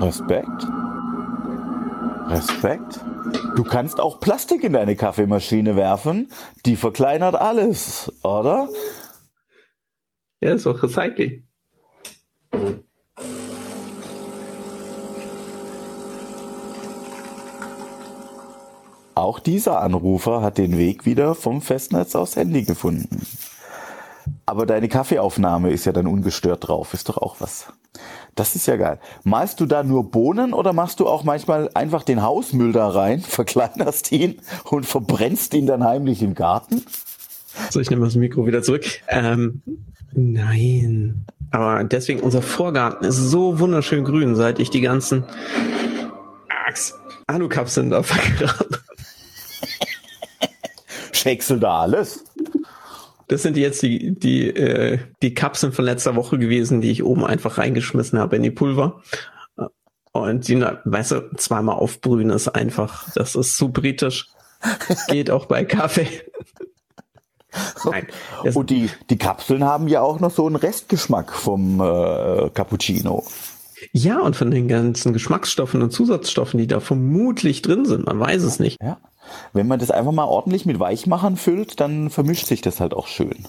Respekt. 0.06 0.68
Respekt. 2.28 3.00
Du 3.56 3.64
kannst 3.64 4.00
auch 4.00 4.20
Plastik 4.20 4.64
in 4.64 4.74
deine 4.74 4.96
Kaffeemaschine 4.96 5.76
werfen. 5.76 6.30
Die 6.68 6.76
verkleinert 6.76 7.34
alles, 7.34 8.12
oder? 8.24 8.70
Ja, 10.42 10.54
ist 10.54 10.68
auch 10.68 10.84
Recycling. 10.84 11.48
Auch 19.16 19.40
dieser 19.40 19.82
Anrufer 19.82 20.44
hat 20.44 20.60
den 20.60 20.78
Weg 20.78 21.08
wieder 21.08 21.34
vom 21.34 21.64
Festnetz 21.64 22.14
aufs 22.14 22.36
Handy 22.36 22.62
gefunden. 22.62 23.26
Aber 24.46 24.68
deine 24.68 24.88
Kaffeeaufnahme 24.88 25.72
ist 25.72 25.86
ja 25.86 25.94
dann 25.94 26.06
ungestört 26.06 26.68
drauf, 26.68 26.94
ist 26.94 27.10
doch 27.10 27.18
auch 27.18 27.38
was. 27.40 27.74
Das 28.36 28.56
ist 28.56 28.68
ja 28.68 28.76
geil. 28.76 29.00
Malst 29.24 29.62
du 29.62 29.66
da 29.66 29.84
nur 29.84 30.12
Bohnen 30.12 30.54
oder 30.54 30.74
machst 30.74 31.00
du 31.00 31.08
auch 31.08 31.24
manchmal 31.24 31.70
einfach 31.74 32.04
den 32.04 32.22
Hausmüll 32.22 32.74
da 32.74 32.90
rein, 32.90 33.22
verkleinerst 33.28 34.12
ihn 34.12 34.42
und 34.66 34.86
verbrennst 34.86 35.54
ihn 35.54 35.66
dann 35.66 35.84
heimlich 35.84 36.22
im 36.22 36.36
Garten? 36.36 36.86
So, 37.70 37.80
ich 37.80 37.90
nehme 37.90 38.04
das 38.04 38.16
Mikro 38.16 38.46
wieder 38.46 38.62
zurück. 38.62 38.86
Ähm, 39.08 39.62
nein. 40.12 41.26
Aber 41.52 41.86
deswegen, 41.86 42.20
unser 42.20 42.42
Vorgarten 42.42 43.08
ist 43.08 43.16
so 43.16 43.60
wunderschön 43.60 44.04
grün, 44.04 44.36
seit 44.36 44.60
ich 44.60 44.70
die 44.70 44.82
ganzen 44.82 45.24
Alukapseln 47.28 47.90
da 47.90 48.04
vergraben. 48.04 48.78
Schäcksel 51.14 51.60
da 51.60 51.82
alles? 51.82 52.26
Das 53.28 53.42
sind 53.42 53.58
jetzt 53.58 53.82
die, 53.82 54.14
die, 54.14 54.50
äh, 54.50 55.00
die 55.22 55.34
Kapseln 55.34 55.74
von 55.74 55.86
letzter 55.86 56.16
Woche 56.16 56.38
gewesen, 56.38 56.82
die 56.82 56.92
ich 56.92 57.04
oben 57.04 57.26
einfach 57.26 57.58
reingeschmissen 57.58 58.20
habe 58.20 58.36
in 58.36 58.44
die 58.44 58.52
Pulver. 58.52 59.02
Und 60.12 60.48
die, 60.48 60.62
weißt 60.62 61.12
du, 61.12 61.36
zweimal 61.36 61.76
aufbrühen 61.76 62.30
ist 62.30 62.48
einfach, 62.48 63.12
das 63.16 63.36
ist 63.36 63.58
zu 63.58 63.70
britisch. 63.70 64.30
Geht 65.08 65.30
auch 65.30 65.46
bei 65.46 65.66
Kaffee. 65.66 66.08
Nein, 67.86 68.08
Und 68.54 68.70
die, 68.70 68.90
die 69.10 69.18
Kapseln 69.18 69.64
haben 69.64 69.88
ja 69.88 70.02
auch 70.02 70.20
noch 70.20 70.32
so 70.32 70.46
einen 70.46 70.56
Restgeschmack 70.56 71.34
vom 71.34 71.80
äh, 71.80 72.50
Cappuccino. 72.50 73.24
Ja, 73.92 74.20
und 74.20 74.36
von 74.36 74.52
den 74.52 74.68
ganzen 74.68 75.14
Geschmacksstoffen 75.14 75.82
und 75.82 75.92
Zusatzstoffen, 75.92 76.60
die 76.60 76.68
da 76.68 76.80
vermutlich 76.80 77.62
drin 77.62 77.86
sind. 77.86 78.06
Man 78.06 78.20
weiß 78.20 78.44
es 78.44 78.60
nicht. 78.60 78.78
Ja. 78.82 78.98
Wenn 79.54 79.68
man 79.68 79.80
das 79.80 79.92
einfach 79.92 80.12
mal 80.12 80.26
ordentlich 80.26 80.66
mit 80.66 80.80
Weichmachern 80.80 81.38
füllt, 81.38 81.80
dann 81.80 82.10
vermischt 82.10 82.48
sich 82.48 82.62
das 82.62 82.80
halt 82.80 82.94
auch 82.94 83.08
schön. 83.08 83.48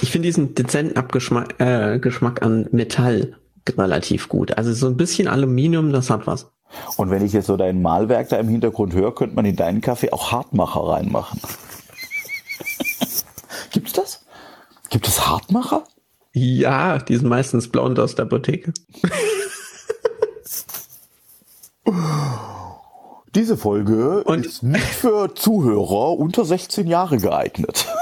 Ich 0.00 0.10
finde 0.10 0.28
diesen 0.28 0.54
dezenten 0.54 0.96
Abgeschmack 0.96 1.60
äh, 1.60 1.98
Geschmack 1.98 2.42
an 2.42 2.68
Metall 2.70 3.36
relativ 3.76 4.28
gut. 4.28 4.56
Also 4.56 4.72
so 4.72 4.86
ein 4.86 4.96
bisschen 4.96 5.28
Aluminium, 5.28 5.92
das 5.92 6.10
hat 6.10 6.26
was. 6.26 6.50
Und 6.96 7.10
wenn 7.10 7.24
ich 7.24 7.32
jetzt 7.32 7.46
so 7.46 7.56
dein 7.56 7.82
Malwerk 7.82 8.28
da 8.28 8.38
im 8.38 8.48
Hintergrund 8.48 8.94
höre, 8.94 9.14
könnte 9.14 9.36
man 9.36 9.44
in 9.44 9.56
deinen 9.56 9.80
Kaffee 9.80 10.12
auch 10.12 10.32
Hartmacher 10.32 10.80
reinmachen. 10.80 11.40
Gibt's 13.70 13.92
das? 13.92 14.24
Gibt 14.90 15.06
es 15.06 15.26
Hartmacher? 15.26 15.84
Ja, 16.32 16.98
die 16.98 17.16
sind 17.16 17.28
meistens 17.28 17.68
blond 17.68 17.98
aus 17.98 18.14
der 18.14 18.26
Apotheke. 18.26 18.72
Diese 23.34 23.56
Folge 23.56 24.24
Und- 24.24 24.46
ist 24.46 24.62
nicht 24.62 24.82
für 24.84 25.34
Zuhörer 25.34 26.18
unter 26.18 26.44
16 26.44 26.86
Jahre 26.86 27.18
geeignet. 27.18 27.86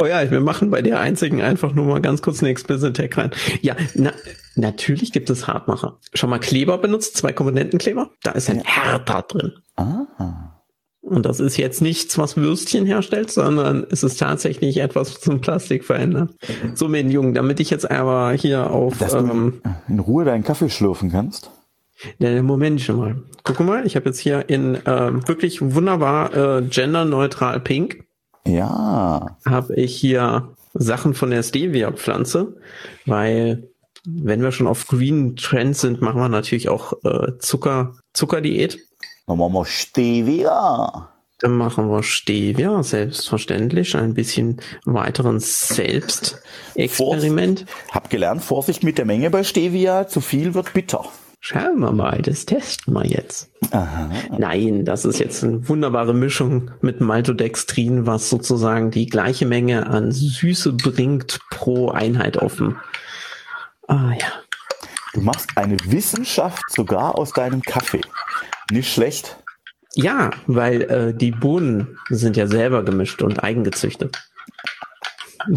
Oh 0.00 0.06
ja, 0.06 0.28
wir 0.28 0.40
machen 0.40 0.70
bei 0.70 0.82
der 0.82 0.98
einzigen 0.98 1.40
einfach 1.40 1.72
nur 1.72 1.84
mal 1.84 2.00
ganz 2.00 2.20
kurz 2.20 2.40
eine 2.42 2.50
Explicit 2.50 2.96
Tag 2.96 3.16
rein. 3.16 3.30
Ja, 3.60 3.76
na, 3.94 4.10
natürlich 4.56 5.12
gibt 5.12 5.30
es 5.30 5.46
Hartmacher. 5.46 5.98
Schon 6.14 6.30
mal 6.30 6.40
Kleber 6.40 6.78
benutzt, 6.78 7.16
zwei 7.16 7.32
Komponentenkleber? 7.32 8.10
Da 8.24 8.32
ist 8.32 8.50
ein 8.50 8.60
Härter 8.64 9.22
drin. 9.22 9.52
Ah. 9.76 10.52
Und 11.00 11.26
das 11.26 11.38
ist 11.38 11.58
jetzt 11.58 11.80
nichts, 11.80 12.18
was 12.18 12.36
Würstchen 12.36 12.86
herstellt, 12.86 13.30
sondern 13.30 13.86
es 13.88 14.02
ist 14.02 14.18
tatsächlich 14.18 14.78
etwas 14.78 15.20
zum 15.20 15.40
Plastik 15.40 15.84
verändert. 15.84 16.30
So, 16.74 16.88
mein 16.88 17.10
Jungen, 17.10 17.34
damit 17.34 17.60
ich 17.60 17.70
jetzt 17.70 17.88
aber 17.88 18.32
hier 18.32 18.68
auf, 18.70 18.98
Dass 18.98 19.14
ähm, 19.14 19.60
in 19.86 20.00
Ruhe 20.00 20.24
deinen 20.24 20.42
Kaffee 20.42 20.70
schlürfen 20.70 21.12
kannst. 21.12 21.50
Moment 22.20 22.80
schon 22.80 22.96
mal. 22.96 23.22
Guck 23.44 23.60
mal, 23.60 23.86
ich 23.86 23.96
habe 23.96 24.06
jetzt 24.06 24.18
hier 24.18 24.48
in 24.48 24.78
ähm, 24.86 25.26
wirklich 25.26 25.60
wunderbar 25.60 26.34
äh, 26.34 26.62
genderneutral 26.62 27.60
pink 27.60 28.04
Ja. 28.46 29.36
habe 29.46 29.74
ich 29.74 29.94
hier 29.96 30.54
Sachen 30.74 31.14
von 31.14 31.30
der 31.30 31.42
Stevia-Pflanze, 31.42 32.56
weil 33.06 33.68
wenn 34.04 34.42
wir 34.42 34.52
schon 34.52 34.66
auf 34.66 34.86
Green 34.88 35.36
Trend 35.36 35.76
sind, 35.76 36.02
machen 36.02 36.20
wir 36.20 36.28
natürlich 36.28 36.68
auch 36.68 36.92
äh, 37.04 37.38
Zucker, 37.38 37.94
Zuckerdiät. 38.12 38.78
Dann 39.26 39.38
machen 39.38 39.52
wir 39.52 39.64
Stevia. 39.64 41.08
Dann 41.38 41.56
machen 41.56 41.88
wir 41.90 42.02
Stevia, 42.02 42.82
selbstverständlich, 42.82 43.96
ein 43.96 44.14
bisschen 44.14 44.60
weiteren 44.84 45.40
Selbstexperiment. 45.40 47.64
Hab 47.90 48.10
gelernt, 48.10 48.42
Vorsicht 48.42 48.84
mit 48.84 48.98
der 48.98 49.06
Menge 49.06 49.30
bei 49.30 49.42
Stevia. 49.42 50.06
Zu 50.06 50.20
viel 50.20 50.54
wird 50.54 50.72
bitter. 50.72 51.04
Schauen 51.44 51.80
wir 51.80 51.90
mal, 51.90 52.22
das 52.22 52.46
testen 52.46 52.94
wir 52.94 53.04
jetzt. 53.04 53.50
Nein, 54.38 54.84
das 54.84 55.04
ist 55.04 55.18
jetzt 55.18 55.42
eine 55.42 55.68
wunderbare 55.68 56.14
Mischung 56.14 56.70
mit 56.82 57.00
Maltodextrin, 57.00 58.06
was 58.06 58.30
sozusagen 58.30 58.92
die 58.92 59.06
gleiche 59.06 59.44
Menge 59.44 59.88
an 59.88 60.12
Süße 60.12 60.74
bringt 60.74 61.40
pro 61.50 61.90
Einheit 61.90 62.36
offen. 62.36 62.76
Ah 63.88 64.12
ja. 64.12 64.28
Du 65.14 65.20
machst 65.20 65.50
eine 65.56 65.78
Wissenschaft 65.84 66.62
sogar 66.70 67.18
aus 67.18 67.32
deinem 67.32 67.62
Kaffee. 67.62 68.02
Nicht 68.70 68.92
schlecht. 68.92 69.36
Ja, 69.96 70.30
weil 70.46 70.82
äh, 70.82 71.12
die 71.12 71.32
Bohnen 71.32 71.98
sind 72.08 72.36
ja 72.36 72.46
selber 72.46 72.84
gemischt 72.84 73.20
und 73.20 73.42
eigengezüchtet. 73.42 74.16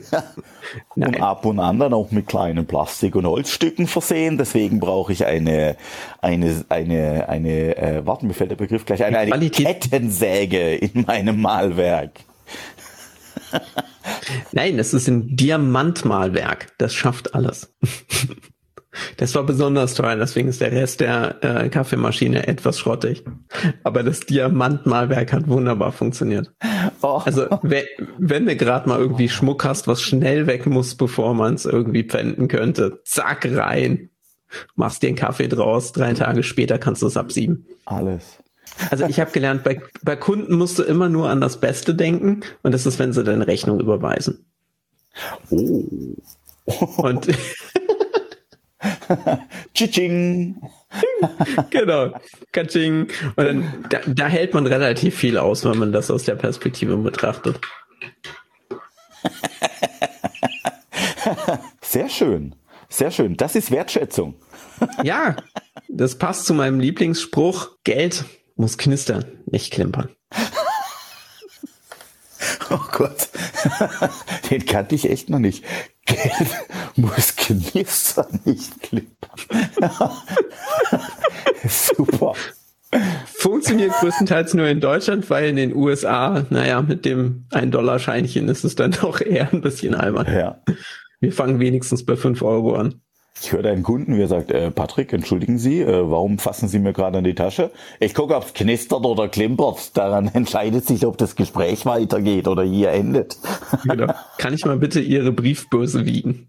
Und 0.96 1.20
ab 1.20 1.44
und 1.44 1.60
an 1.60 1.78
dann 1.78 1.94
auch 1.94 2.10
mit 2.10 2.26
kleinen 2.26 2.66
Plastik- 2.66 3.14
und 3.14 3.26
Holzstücken 3.26 3.86
versehen. 3.86 4.36
Deswegen 4.36 4.80
brauche 4.80 5.12
ich 5.12 5.24
eine, 5.24 5.76
eine, 6.20 6.64
eine, 6.68 7.28
eine, 7.28 7.76
äh, 7.76 8.06
warte, 8.06 8.26
mir 8.26 8.34
fällt 8.34 8.50
der 8.50 8.56
Begriff 8.56 8.84
gleich, 8.84 9.04
eine, 9.04 9.18
eine 9.18 9.50
Kettensäge 9.50 10.74
in 10.74 11.04
meinem 11.06 11.40
Malwerk. 11.40 12.20
Nein, 14.52 14.76
das 14.76 14.94
ist 14.94 15.08
ein 15.08 15.36
Diamantmalwerk. 15.36 16.72
Das 16.78 16.94
schafft 16.94 17.34
alles. 17.34 17.74
Das 19.16 19.34
war 19.34 19.44
besonders 19.44 19.94
teuer, 19.94 20.16
deswegen 20.16 20.48
ist 20.48 20.60
der 20.60 20.72
Rest 20.72 21.00
der 21.00 21.36
äh, 21.42 21.68
Kaffeemaschine 21.68 22.46
etwas 22.46 22.78
schrottig. 22.78 23.24
Aber 23.82 24.02
das 24.02 24.20
Diamantmalwerk 24.20 25.32
hat 25.32 25.48
wunderbar 25.48 25.92
funktioniert. 25.92 26.52
Oh, 27.02 27.20
Also 27.24 27.46
wenn, 27.62 27.84
wenn 28.18 28.46
du 28.46 28.56
gerade 28.56 28.88
mal 28.88 28.98
irgendwie 28.98 29.28
Schmuck 29.28 29.64
hast, 29.64 29.88
was 29.88 30.02
schnell 30.02 30.46
weg 30.46 30.66
muss, 30.66 30.94
bevor 30.94 31.34
man 31.34 31.54
es 31.54 31.64
irgendwie 31.64 32.04
pfänden 32.04 32.48
könnte, 32.48 33.00
zack 33.04 33.46
rein, 33.50 34.10
machst 34.74 35.02
dir 35.02 35.08
einen 35.08 35.16
Kaffee 35.16 35.48
draus, 35.48 35.92
drei 35.92 36.14
Tage 36.14 36.42
später 36.42 36.78
kannst 36.78 37.02
du 37.02 37.06
es 37.06 37.16
absieben. 37.16 37.66
alles. 37.84 38.38
Also 38.90 39.06
ich 39.06 39.20
habe 39.20 39.30
gelernt, 39.30 39.64
bei, 39.64 39.80
bei 40.02 40.16
Kunden 40.16 40.54
musst 40.56 40.78
du 40.78 40.82
immer 40.82 41.08
nur 41.08 41.30
an 41.30 41.40
das 41.40 41.60
Beste 41.60 41.94
denken 41.94 42.40
und 42.62 42.72
das 42.72 42.84
ist, 42.84 42.98
wenn 42.98 43.12
sie 43.12 43.24
deine 43.24 43.46
Rechnung 43.46 43.80
überweisen. 43.80 44.44
Oh. 45.50 45.84
Und 46.98 47.28
Tschitsching. 49.74 50.56
genau, 51.70 52.12
Katsching. 52.52 53.08
Und 53.36 53.44
dann, 53.44 53.84
da, 53.88 54.00
da 54.06 54.26
hält 54.26 54.54
man 54.54 54.66
relativ 54.66 55.16
viel 55.16 55.38
aus, 55.38 55.64
wenn 55.64 55.78
man 55.78 55.92
das 55.92 56.10
aus 56.10 56.24
der 56.24 56.34
Perspektive 56.36 56.96
betrachtet. 56.96 57.60
Sehr 61.80 62.08
schön. 62.08 62.54
Sehr 62.88 63.10
schön. 63.10 63.36
Das 63.36 63.56
ist 63.56 63.70
Wertschätzung. 63.70 64.34
Ja, 65.02 65.36
das 65.88 66.18
passt 66.18 66.46
zu 66.46 66.54
meinem 66.54 66.80
Lieblingsspruch. 66.80 67.70
Geld 67.84 68.24
muss 68.56 68.78
knistern, 68.78 69.24
nicht 69.46 69.72
klimpern. 69.72 70.08
Oh 72.70 72.80
Gott. 72.92 73.28
Den 74.50 74.66
kannte 74.66 74.94
ich 74.94 75.08
echt 75.10 75.30
noch 75.30 75.38
nicht. 75.38 75.64
Geld 76.06 76.48
muss 76.96 77.36
knistern, 77.36 78.40
nicht 78.44 78.80
klippern. 78.80 79.40
Super. 81.68 82.34
Funktioniert 83.26 83.92
größtenteils 83.92 84.54
nur 84.54 84.68
in 84.68 84.80
Deutschland, 84.80 85.28
weil 85.28 85.48
in 85.48 85.56
den 85.56 85.74
USA, 85.74 86.46
naja, 86.50 86.82
mit 86.82 87.04
dem 87.04 87.46
1-Dollar-Scheinchen 87.50 88.48
ist 88.48 88.64
es 88.64 88.74
dann 88.74 88.90
doch 89.00 89.20
eher 89.20 89.52
ein 89.52 89.60
bisschen 89.60 89.94
albern. 89.94 90.26
Ja. 90.32 90.62
Wir 91.20 91.32
fangen 91.32 91.60
wenigstens 91.60 92.04
bei 92.04 92.16
5 92.16 92.42
Euro 92.42 92.76
an. 92.76 93.00
Ich 93.40 93.52
höre 93.52 93.66
einen 93.66 93.82
Kunden, 93.82 94.16
wie 94.16 94.22
er 94.22 94.28
sagt, 94.28 94.50
äh, 94.50 94.70
Patrick, 94.70 95.12
entschuldigen 95.12 95.58
Sie, 95.58 95.80
äh, 95.82 96.10
warum 96.10 96.38
fassen 96.38 96.68
Sie 96.68 96.78
mir 96.78 96.92
gerade 96.94 97.18
an 97.18 97.24
die 97.24 97.34
Tasche? 97.34 97.70
Ich 98.00 98.14
gucke, 98.14 98.34
ob 98.34 98.44
es 98.44 98.54
knistert 98.54 99.04
oder 99.04 99.28
klimpert. 99.28 99.96
Daran 99.96 100.28
entscheidet 100.34 100.86
sich, 100.86 101.04
ob 101.04 101.18
das 101.18 101.36
Gespräch 101.36 101.84
weitergeht 101.84 102.48
oder 102.48 102.62
hier 102.62 102.90
endet. 102.90 103.36
Genau. 103.84 104.12
Kann 104.38 104.54
ich 104.54 104.64
mal 104.64 104.78
bitte 104.78 105.00
Ihre 105.00 105.32
Briefbörse 105.32 106.06
wiegen? 106.06 106.48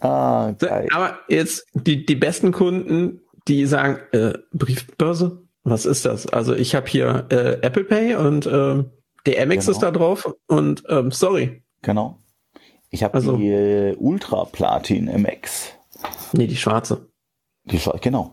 Ah, 0.00 0.52
geil. 0.58 0.88
Aber 0.92 1.18
jetzt 1.28 1.66
die, 1.74 2.06
die 2.06 2.14
besten 2.14 2.50
Kunden, 2.52 3.20
die 3.46 3.66
sagen, 3.66 3.98
äh, 4.12 4.32
Briefbörse? 4.52 5.42
Was 5.64 5.84
ist 5.86 6.06
das? 6.06 6.26
Also 6.26 6.54
ich 6.54 6.74
habe 6.74 6.86
hier 6.88 7.26
äh, 7.30 7.58
Apple 7.62 7.84
Pay 7.84 8.14
und 8.16 8.46
ähm, 8.46 8.90
der 9.26 9.42
Amex 9.42 9.66
Genau. 9.66 9.76
ist 9.76 9.82
da 9.82 9.90
drauf 9.90 10.34
und 10.46 10.82
ähm, 10.88 11.10
sorry. 11.10 11.62
Genau. 11.82 12.18
Ich 12.90 13.02
habe 13.02 13.14
Also- 13.14 13.36
die 13.36 13.48
äh, 13.50 13.94
Ultra 13.98 14.44
Platin 14.44 15.06
MX. 15.06 15.72
Nee, 16.32 16.46
die 16.46 16.56
schwarze. 16.56 17.08
Die 17.64 17.78
Schwa- 17.78 17.98
genau. 18.00 18.32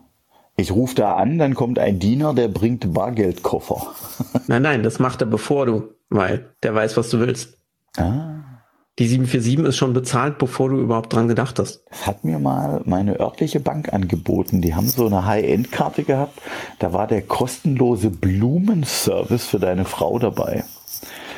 Ich 0.56 0.70
rufe 0.72 0.94
da 0.94 1.14
an, 1.16 1.38
dann 1.38 1.54
kommt 1.54 1.78
ein 1.78 1.98
Diener, 1.98 2.34
der 2.34 2.48
bringt 2.48 2.92
Bargeldkoffer. 2.92 3.86
Nein, 4.48 4.62
nein, 4.62 4.82
das 4.82 4.98
macht 4.98 5.22
er 5.22 5.26
bevor 5.26 5.64
du, 5.66 5.94
weil 6.10 6.54
der 6.62 6.74
weiß, 6.74 6.96
was 6.98 7.08
du 7.10 7.20
willst. 7.20 7.56
Ah. 7.96 8.40
Die 8.98 9.06
747 9.08 9.66
ist 9.66 9.76
schon 9.78 9.94
bezahlt, 9.94 10.36
bevor 10.36 10.68
du 10.68 10.78
überhaupt 10.78 11.14
dran 11.14 11.26
gedacht 11.26 11.58
hast. 11.58 11.82
Das 11.88 12.06
hat 12.06 12.24
mir 12.24 12.38
mal 12.38 12.82
meine 12.84 13.18
örtliche 13.18 13.58
Bank 13.60 13.90
angeboten. 13.94 14.60
Die 14.60 14.74
haben 14.74 14.86
so 14.88 15.06
eine 15.06 15.24
High-End-Karte 15.24 16.02
gehabt. 16.04 16.38
Da 16.78 16.92
war 16.92 17.06
der 17.06 17.22
kostenlose 17.22 18.10
Blumenservice 18.10 19.46
für 19.46 19.58
deine 19.58 19.86
Frau 19.86 20.18
dabei. 20.18 20.64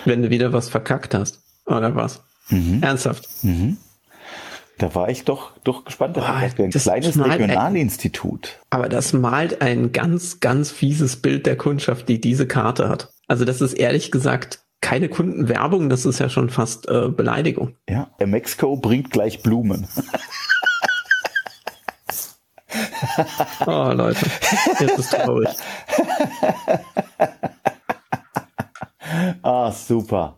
Wenn 0.05 0.23
du 0.23 0.31
wieder 0.31 0.53
was 0.53 0.69
verkackt 0.69 1.15
hast. 1.15 1.41
Oder 1.67 1.95
was? 1.95 2.25
Mhm. 2.49 2.83
Ernsthaft. 2.83 3.29
Da 4.79 4.95
war 4.95 5.09
ich 5.09 5.25
doch, 5.25 5.53
doch 5.63 5.85
gespannt. 5.85 6.17
Das 6.17 6.27
Boah, 6.27 6.43
ist 6.45 6.59
ein 6.59 6.71
das 6.71 6.83
kleines. 6.83 7.19
Regionalinstitut. 7.19 8.61
Aber 8.71 8.89
das 8.89 9.13
malt 9.13 9.63
ein 9.63 9.93
ganz, 9.93 10.41
ganz 10.41 10.71
fieses 10.71 11.17
Bild 11.17 11.47
der 11.47 11.57
Kundschaft, 11.57 12.09
die 12.09 12.21
diese 12.21 12.47
Karte 12.47 12.89
hat. 12.89 13.11
Also 13.29 13.45
das 13.45 13.61
ist 13.61 13.75
ehrlich 13.75 14.11
gesagt 14.11 14.65
keine 14.81 15.09
Kundenwerbung, 15.09 15.89
das 15.89 16.05
ist 16.05 16.19
ja 16.19 16.29
schon 16.29 16.51
fast 16.51 16.91
äh, 16.91 17.09
Beleidigung. 17.09 17.75
Ja, 17.89 18.11
Mexiko 18.23 18.77
bringt 18.77 19.11
gleich 19.11 19.43
Blumen. 19.43 19.89
Oh 23.67 23.93
Leute, 23.95 24.27
jetzt 24.81 24.99
ist 24.99 25.11
traurig. 25.13 25.49
Ah, 29.43 29.71
super. 29.71 30.37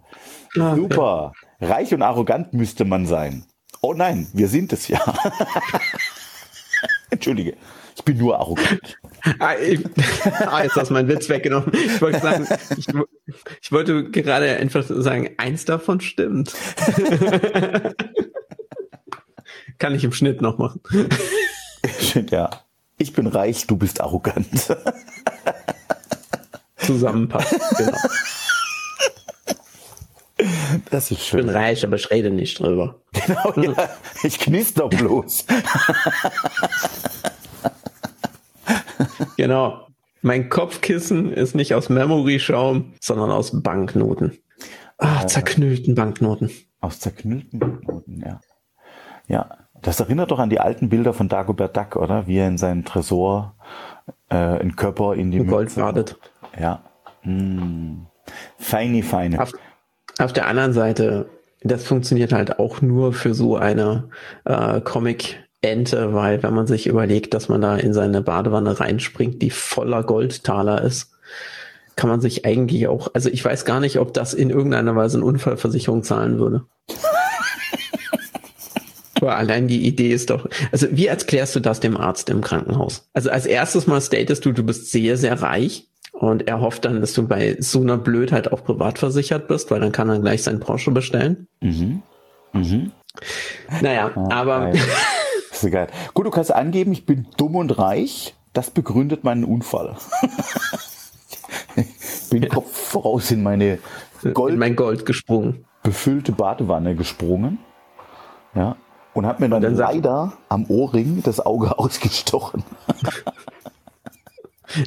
Ah, 0.58 0.74
Super. 0.74 1.32
Reich 1.60 1.94
und 1.94 2.02
arrogant 2.02 2.52
müsste 2.52 2.84
man 2.84 3.06
sein. 3.06 3.44
Oh 3.86 3.94
nein, 3.94 4.26
wir 4.32 4.48
sind 4.48 4.72
es 4.72 4.88
ja. 4.88 5.00
Entschuldige, 7.10 7.56
ich 7.94 8.02
bin 8.02 8.18
nur 8.18 8.36
arrogant. 8.36 8.98
Ah, 9.38 9.54
ich, 9.54 9.78
ah, 10.44 10.64
jetzt 10.64 10.74
hast 10.74 10.88
du 10.88 10.94
meinen 10.94 11.06
Witz 11.06 11.28
weggenommen. 11.28 11.70
Ich 11.72 12.02
wollte 12.02 12.18
sagen, 12.18 12.48
ich, 12.76 12.88
ich 13.62 13.70
wollte 13.70 14.10
gerade 14.10 14.56
einfach 14.56 14.82
sagen, 14.88 15.30
eins 15.36 15.66
davon 15.66 16.00
stimmt. 16.00 16.52
Kann 19.78 19.94
ich 19.94 20.02
im 20.02 20.10
Schnitt 20.12 20.42
noch 20.42 20.58
machen. 20.58 20.80
Ja. 22.30 22.50
Ich 22.98 23.12
bin 23.12 23.28
reich, 23.28 23.68
du 23.68 23.76
bist 23.76 24.00
arrogant. 24.00 24.74
Zusammenpassen. 26.78 27.60
Genau. 27.76 27.98
Das 30.90 31.10
ist 31.10 31.22
Ich 31.22 31.30
bin 31.32 31.46
schön. 31.46 31.48
reich, 31.48 31.84
aber 31.84 31.96
ich 31.96 32.10
rede 32.10 32.30
nicht 32.30 32.60
drüber. 32.60 33.00
Genau, 33.26 33.72
ja. 33.72 33.88
Ich 34.22 34.38
knister 34.38 34.88
bloß. 34.88 35.46
Genau. 39.36 39.86
Mein 40.22 40.48
Kopfkissen 40.48 41.32
ist 41.32 41.54
nicht 41.54 41.74
aus 41.74 41.88
Memory-Schaum, 41.88 42.94
sondern 43.00 43.30
aus 43.30 43.62
Banknoten. 43.62 44.38
Ah, 44.98 45.22
äh, 45.22 45.26
zerknüllten 45.26 45.94
Banknoten. 45.94 46.50
Aus 46.80 47.00
zerknüllten 47.00 47.58
Banknoten, 47.58 48.22
ja. 48.26 48.40
Ja, 49.28 49.58
das 49.82 50.00
erinnert 50.00 50.30
doch 50.30 50.38
an 50.38 50.50
die 50.50 50.58
alten 50.60 50.88
Bilder 50.88 51.12
von 51.12 51.28
Dagobert 51.28 51.76
Duck, 51.76 51.96
oder? 51.96 52.26
Wie 52.26 52.38
er 52.38 52.48
in 52.48 52.58
seinem 52.58 52.84
Tresor 52.84 53.54
äh, 54.30 54.36
einen 54.36 54.74
Körper 54.74 55.14
in 55.14 55.30
die 55.30 55.44
Gold 55.44 55.74
badet. 55.74 56.16
Ja. 56.58 56.82
Hm. 57.22 58.06
Feini, 58.58 59.02
feine. 59.02 59.40
Auf, 59.40 59.52
auf, 60.18 60.32
der 60.32 60.46
anderen 60.46 60.72
Seite, 60.72 61.26
das 61.62 61.84
funktioniert 61.84 62.32
halt 62.32 62.58
auch 62.58 62.80
nur 62.80 63.12
für 63.12 63.34
so 63.34 63.56
eine 63.56 64.08
äh, 64.44 64.80
Comic-Ente, 64.80 66.14
weil 66.14 66.42
wenn 66.42 66.54
man 66.54 66.66
sich 66.66 66.86
überlegt, 66.86 67.34
dass 67.34 67.48
man 67.48 67.60
da 67.60 67.76
in 67.76 67.92
seine 67.92 68.22
Badewanne 68.22 68.78
reinspringt, 68.78 69.42
die 69.42 69.50
voller 69.50 70.02
Goldtaler 70.02 70.82
ist, 70.82 71.12
kann 71.96 72.10
man 72.10 72.20
sich 72.20 72.44
eigentlich 72.44 72.86
auch, 72.88 73.08
also 73.14 73.30
ich 73.30 73.44
weiß 73.44 73.64
gar 73.64 73.80
nicht, 73.80 73.98
ob 73.98 74.12
das 74.12 74.34
in 74.34 74.50
irgendeiner 74.50 74.94
Weise 74.94 75.16
eine 75.16 75.26
Unfallversicherung 75.26 76.02
zahlen 76.02 76.38
würde. 76.38 76.64
Aber 79.14 79.36
allein 79.36 79.66
die 79.66 79.86
Idee 79.86 80.10
ist 80.10 80.28
doch, 80.28 80.46
also 80.72 80.88
wie 80.90 81.06
erklärst 81.06 81.56
du 81.56 81.60
das 81.60 81.80
dem 81.80 81.96
Arzt 81.96 82.28
im 82.28 82.42
Krankenhaus? 82.42 83.08
Also 83.14 83.30
als 83.30 83.46
erstes 83.46 83.86
mal 83.86 84.02
statest 84.02 84.44
du, 84.44 84.52
du 84.52 84.62
bist 84.62 84.92
sehr, 84.92 85.16
sehr 85.16 85.40
reich 85.40 85.88
und 86.18 86.48
er 86.48 86.60
hofft 86.60 86.86
dann, 86.86 87.00
dass 87.00 87.12
du 87.12 87.28
bei 87.28 87.56
so 87.60 87.80
einer 87.80 87.98
Blödheit 87.98 88.50
auch 88.50 88.64
privat 88.64 88.98
versichert 88.98 89.48
bist, 89.48 89.70
weil 89.70 89.80
dann 89.80 89.92
kann 89.92 90.08
er 90.08 90.18
gleich 90.18 90.42
seinen 90.42 90.60
Porsche 90.60 90.90
bestellen. 90.90 91.46
Mhm. 91.60 92.02
Mhm. 92.52 92.92
Naja, 93.82 94.10
ah, 94.14 94.28
aber. 94.30 94.72
Ist 95.52 95.70
geil. 95.70 95.88
Gut, 96.14 96.26
du 96.26 96.30
kannst 96.30 96.52
angeben, 96.52 96.92
ich 96.92 97.06
bin 97.06 97.26
dumm 97.36 97.56
und 97.56 97.78
reich. 97.78 98.34
Das 98.52 98.70
begründet 98.70 99.24
meinen 99.24 99.44
Unfall. 99.44 99.96
ich 101.76 102.30
bin 102.30 102.42
ja. 102.42 102.48
Kopf 102.48 102.74
voraus 102.74 103.30
in 103.30 103.42
meine 103.42 103.78
Gold, 104.32 104.54
in 104.54 104.58
mein 104.58 104.76
Gold 104.76 105.04
gesprungen. 105.04 105.66
Befüllte 105.82 106.32
Badewanne 106.32 106.94
gesprungen. 106.94 107.58
Ja. 108.54 108.76
Und 109.12 109.26
habe 109.26 109.42
mir 109.42 109.50
dann, 109.50 109.62
dann 109.62 109.74
leider 109.74 110.34
am 110.48 110.66
Ohrring 110.70 111.22
das 111.22 111.44
Auge 111.44 111.78
ausgestochen. 111.78 112.64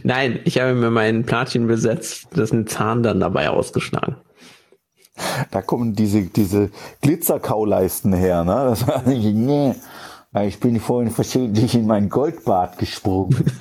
Nein, 0.03 0.39
ich 0.43 0.59
habe 0.59 0.73
mir 0.73 0.91
meinen 0.91 1.25
Platin 1.25 1.67
besetzt, 1.67 2.27
das 2.33 2.51
ein 2.51 2.67
Zahn 2.67 3.03
dann 3.03 3.19
dabei 3.19 3.49
ausgeschlagen. 3.49 4.15
Da 5.51 5.61
kommen 5.61 5.95
diese, 5.95 6.23
diese 6.23 6.71
Glitzerkauleisten 7.01 8.13
her, 8.13 8.43
ne? 8.43 8.67
Das 8.69 8.87
war 8.87 9.03
nicht, 9.03 9.35
nee. 9.35 9.75
Ich 10.45 10.59
bin 10.59 10.79
vorhin 10.79 11.11
versehentlich 11.11 11.73
in 11.73 11.87
mein 11.87 12.07
Goldbad 12.07 12.77
gesprungen. 12.77 13.51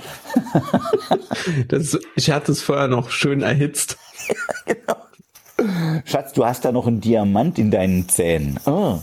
das, 1.68 1.98
ich 2.14 2.30
hatte 2.30 2.52
es 2.52 2.62
vorher 2.62 2.88
noch 2.88 3.10
schön 3.10 3.40
erhitzt. 3.40 3.96
genau. 4.66 4.96
Schatz, 6.04 6.34
du 6.34 6.44
hast 6.44 6.64
da 6.64 6.72
noch 6.72 6.86
einen 6.86 7.00
Diamant 7.00 7.58
in 7.58 7.70
deinen 7.70 8.08
Zähnen. 8.08 8.60
Oh, 8.66 8.98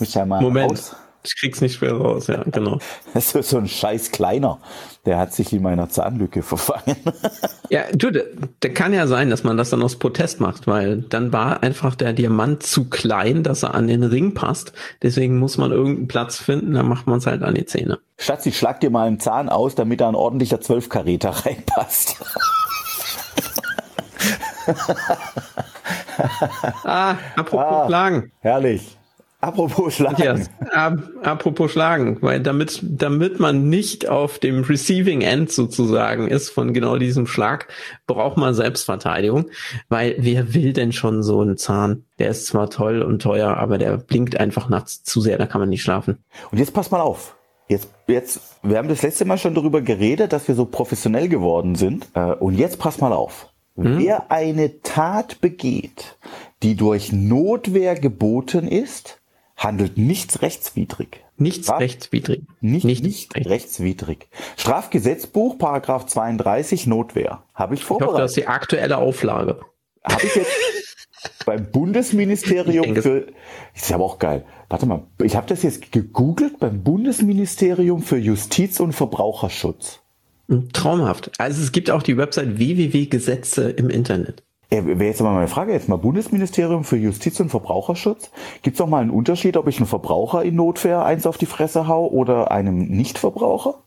muss 0.00 0.14
ja 0.14 0.26
mal 0.26 0.42
Moment. 0.42 0.72
Aus. 0.72 0.96
Ich 1.24 1.36
krieg's 1.38 1.60
nicht 1.60 1.80
mehr 1.80 1.92
raus, 1.92 2.26
ja, 2.26 2.42
genau. 2.44 2.78
Das 3.14 3.34
ist 3.34 3.50
so 3.50 3.58
ein 3.58 3.68
scheiß 3.68 4.10
Kleiner. 4.10 4.58
Der 5.06 5.18
hat 5.18 5.32
sich 5.32 5.52
in 5.52 5.62
meiner 5.62 5.88
Zahnlücke 5.88 6.42
verfangen. 6.42 6.96
Ja, 7.70 7.82
du, 7.92 8.10
der, 8.10 8.74
kann 8.74 8.92
ja 8.92 9.06
sein, 9.06 9.30
dass 9.30 9.44
man 9.44 9.56
das 9.56 9.70
dann 9.70 9.82
aus 9.82 9.96
Protest 9.96 10.40
macht, 10.40 10.66
weil 10.66 11.02
dann 11.02 11.32
war 11.32 11.62
einfach 11.62 11.94
der 11.94 12.12
Diamant 12.12 12.62
zu 12.62 12.88
klein, 12.88 13.42
dass 13.42 13.62
er 13.62 13.74
an 13.74 13.86
den 13.86 14.02
Ring 14.02 14.34
passt. 14.34 14.72
Deswegen 15.02 15.38
muss 15.38 15.58
man 15.58 15.72
irgendeinen 15.72 16.08
Platz 16.08 16.38
finden, 16.38 16.74
dann 16.74 16.88
macht 16.88 17.06
man 17.06 17.18
es 17.18 17.26
halt 17.26 17.42
an 17.42 17.54
die 17.54 17.66
Zähne. 17.66 17.98
Schatz, 18.18 18.46
ich 18.46 18.58
schlag 18.58 18.80
dir 18.80 18.90
mal 18.90 19.06
einen 19.06 19.20
Zahn 19.20 19.48
aus, 19.48 19.74
damit 19.74 20.00
da 20.00 20.08
ein 20.08 20.14
ordentlicher 20.14 20.60
Zwölfkaräter 20.60 21.30
reinpasst. 21.46 22.16
ah, 26.84 27.16
apropos 27.36 27.60
ah, 27.60 27.86
Klagen. 27.86 28.32
Herrlich. 28.40 28.97
Apropos 29.40 29.94
Schlagen. 29.94 30.48
Ja, 30.74 30.96
apropos 31.22 31.70
Schlagen, 31.70 32.18
weil 32.22 32.40
damit, 32.40 32.80
damit 32.82 33.38
man 33.38 33.68
nicht 33.68 34.08
auf 34.08 34.40
dem 34.40 34.64
Receiving 34.64 35.20
End 35.20 35.52
sozusagen 35.52 36.26
ist 36.26 36.50
von 36.50 36.74
genau 36.74 36.96
diesem 36.96 37.28
Schlag, 37.28 37.68
braucht 38.08 38.36
man 38.36 38.52
Selbstverteidigung, 38.52 39.46
weil 39.88 40.16
wer 40.18 40.54
will 40.54 40.72
denn 40.72 40.92
schon 40.92 41.22
so 41.22 41.40
einen 41.40 41.56
Zahn? 41.56 42.04
Der 42.18 42.30
ist 42.30 42.46
zwar 42.46 42.68
toll 42.68 43.00
und 43.00 43.22
teuer, 43.22 43.56
aber 43.56 43.78
der 43.78 43.96
blinkt 43.98 44.40
einfach 44.40 44.68
nachts 44.68 45.04
zu 45.04 45.20
sehr, 45.20 45.38
da 45.38 45.46
kann 45.46 45.60
man 45.60 45.68
nicht 45.68 45.82
schlafen. 45.82 46.18
Und 46.50 46.58
jetzt 46.58 46.74
pass 46.74 46.90
mal 46.90 47.00
auf. 47.00 47.36
Jetzt, 47.68 47.90
jetzt, 48.08 48.40
wir 48.62 48.78
haben 48.78 48.88
das 48.88 49.02
letzte 49.02 49.24
Mal 49.24 49.38
schon 49.38 49.54
darüber 49.54 49.82
geredet, 49.82 50.32
dass 50.32 50.48
wir 50.48 50.56
so 50.56 50.64
professionell 50.64 51.28
geworden 51.28 51.76
sind. 51.76 52.08
Äh, 52.14 52.32
und 52.32 52.54
jetzt 52.54 52.78
pass 52.78 52.98
mal 52.98 53.12
auf. 53.12 53.52
Hm? 53.76 53.98
Wer 53.98 54.32
eine 54.32 54.80
Tat 54.80 55.40
begeht, 55.40 56.16
die 56.62 56.74
durch 56.74 57.12
Notwehr 57.12 57.94
geboten 57.94 58.66
ist, 58.66 59.20
handelt 59.58 59.98
nichts 59.98 60.40
rechtswidrig. 60.40 61.24
Nichts 61.36 61.66
Straf 61.66 61.80
rechtswidrig. 61.80 62.42
Nicht, 62.60 62.84
nicht, 62.84 63.04
nicht 63.04 63.34
rechtswidrig. 63.34 63.50
rechtswidrig. 63.50 64.28
Strafgesetzbuch, 64.56 65.58
Paragraph 65.58 66.06
32, 66.06 66.86
Notwehr. 66.86 67.42
Habe 67.54 67.74
ich 67.74 67.84
vorbereitet. 67.84 68.08
Ich 68.08 68.14
hoffe, 68.14 68.22
das 68.22 68.30
ist 68.30 68.36
die 68.36 68.46
aktuelle 68.46 68.96
Auflage. 68.96 69.60
Habe 70.04 70.24
ich 70.24 70.34
jetzt 70.34 70.50
beim 71.44 71.70
Bundesministerium 71.70 72.96
für, 72.96 73.26
ist 73.74 73.92
aber 73.92 74.04
auch 74.04 74.18
geil. 74.18 74.44
Warte 74.68 74.86
mal, 74.86 75.04
ich 75.22 75.36
habe 75.36 75.46
das 75.46 75.62
jetzt 75.62 75.92
gegoogelt 75.92 76.58
beim 76.58 76.82
Bundesministerium 76.82 78.02
für 78.02 78.18
Justiz 78.18 78.80
und 78.80 78.92
Verbraucherschutz. 78.92 80.00
Traumhaft. 80.72 81.30
Also 81.38 81.62
es 81.62 81.72
gibt 81.72 81.90
auch 81.90 82.02
die 82.02 82.16
Website 82.16 82.58
www.gesetze 82.58 83.68
im 83.70 83.90
Internet. 83.90 84.42
Wäre 84.70 85.04
jetzt 85.04 85.22
mal 85.22 85.32
meine 85.32 85.48
Frage, 85.48 85.72
jetzt 85.72 85.88
mal 85.88 85.96
Bundesministerium 85.96 86.84
für 86.84 86.96
Justiz 86.96 87.40
und 87.40 87.48
Verbraucherschutz. 87.48 88.30
Gibt 88.62 88.76
es 88.76 88.80
auch 88.82 88.86
mal 88.86 89.00
einen 89.00 89.10
Unterschied, 89.10 89.56
ob 89.56 89.66
ich 89.66 89.78
einen 89.78 89.86
Verbraucher 89.86 90.44
in 90.44 90.56
Notwehr 90.56 91.04
eins 91.04 91.26
auf 91.26 91.38
die 91.38 91.46
Fresse 91.46 91.88
hau 91.88 92.06
oder 92.06 92.50
einem 92.50 92.86
Nichtverbraucher? 92.86 93.82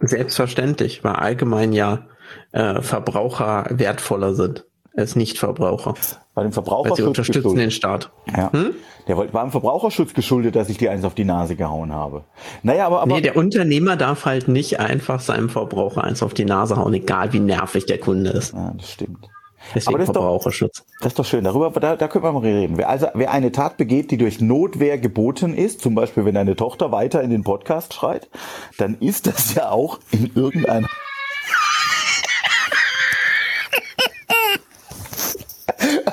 Selbstverständlich, 0.00 1.04
weil 1.04 1.12
allgemein 1.12 1.74
ja 1.74 2.06
äh, 2.52 2.80
Verbraucher 2.80 3.66
wertvoller 3.68 4.34
sind 4.34 4.64
als 4.96 5.14
Nichtverbraucher. 5.14 5.94
Bei 6.34 6.42
dem 6.42 6.52
Verbraucherschutz. 6.52 6.98
Weil 6.98 7.04
sie 7.04 7.08
unterstützen 7.08 7.42
geschuldet. 7.42 7.62
den 7.62 7.70
Staat. 7.70 8.10
Ja. 8.34 8.50
Hm? 8.52 8.74
Der 9.06 9.16
war 9.16 9.44
im 9.44 9.50
Verbraucherschutz 9.50 10.14
geschuldet, 10.14 10.56
dass 10.56 10.70
ich 10.70 10.78
die 10.78 10.88
eins 10.88 11.04
auf 11.04 11.14
die 11.14 11.24
Nase 11.24 11.56
gehauen 11.56 11.92
habe. 11.92 12.24
Naja, 12.62 12.86
aber, 12.86 13.02
aber. 13.02 13.14
Nee, 13.14 13.20
der 13.20 13.36
Unternehmer 13.36 13.96
darf 13.96 14.24
halt 14.24 14.48
nicht 14.48 14.80
einfach 14.80 15.20
seinem 15.20 15.50
Verbraucher 15.50 16.02
eins 16.02 16.22
auf 16.22 16.32
die 16.32 16.44
Nase 16.44 16.76
hauen, 16.76 16.94
egal 16.94 17.32
wie 17.32 17.40
nervig 17.40 17.86
der 17.86 17.98
Kunde 17.98 18.30
ist. 18.30 18.54
Ja, 18.54 18.72
das 18.76 18.90
stimmt. 18.90 19.28
Deswegen 19.74 19.94
Aber 19.94 19.98
das 19.98 20.06
Verbraucherschutz. 20.12 20.78
Ist 20.78 20.86
doch, 20.86 21.00
das 21.00 21.06
ist 21.08 21.18
doch 21.18 21.24
schön. 21.24 21.44
Darüber, 21.44 21.70
da, 21.70 21.96
da 21.96 22.08
können 22.08 22.24
wir 22.24 22.32
mal 22.32 22.40
reden. 22.40 22.76
Wer, 22.76 22.88
also, 22.88 23.08
wer 23.14 23.30
eine 23.30 23.52
Tat 23.52 23.76
begeht, 23.76 24.10
die 24.10 24.16
durch 24.16 24.40
Notwehr 24.40 24.98
geboten 24.98 25.54
ist, 25.54 25.80
zum 25.80 25.94
Beispiel 25.94 26.24
wenn 26.24 26.34
deine 26.34 26.56
Tochter 26.56 26.92
weiter 26.92 27.22
in 27.22 27.30
den 27.30 27.44
Podcast 27.44 27.94
schreit, 27.94 28.28
dann 28.78 28.96
ist 28.98 29.26
das 29.26 29.54
ja 29.54 29.70
auch 29.70 29.98
in 30.10 30.30
irgendeiner 30.34 30.88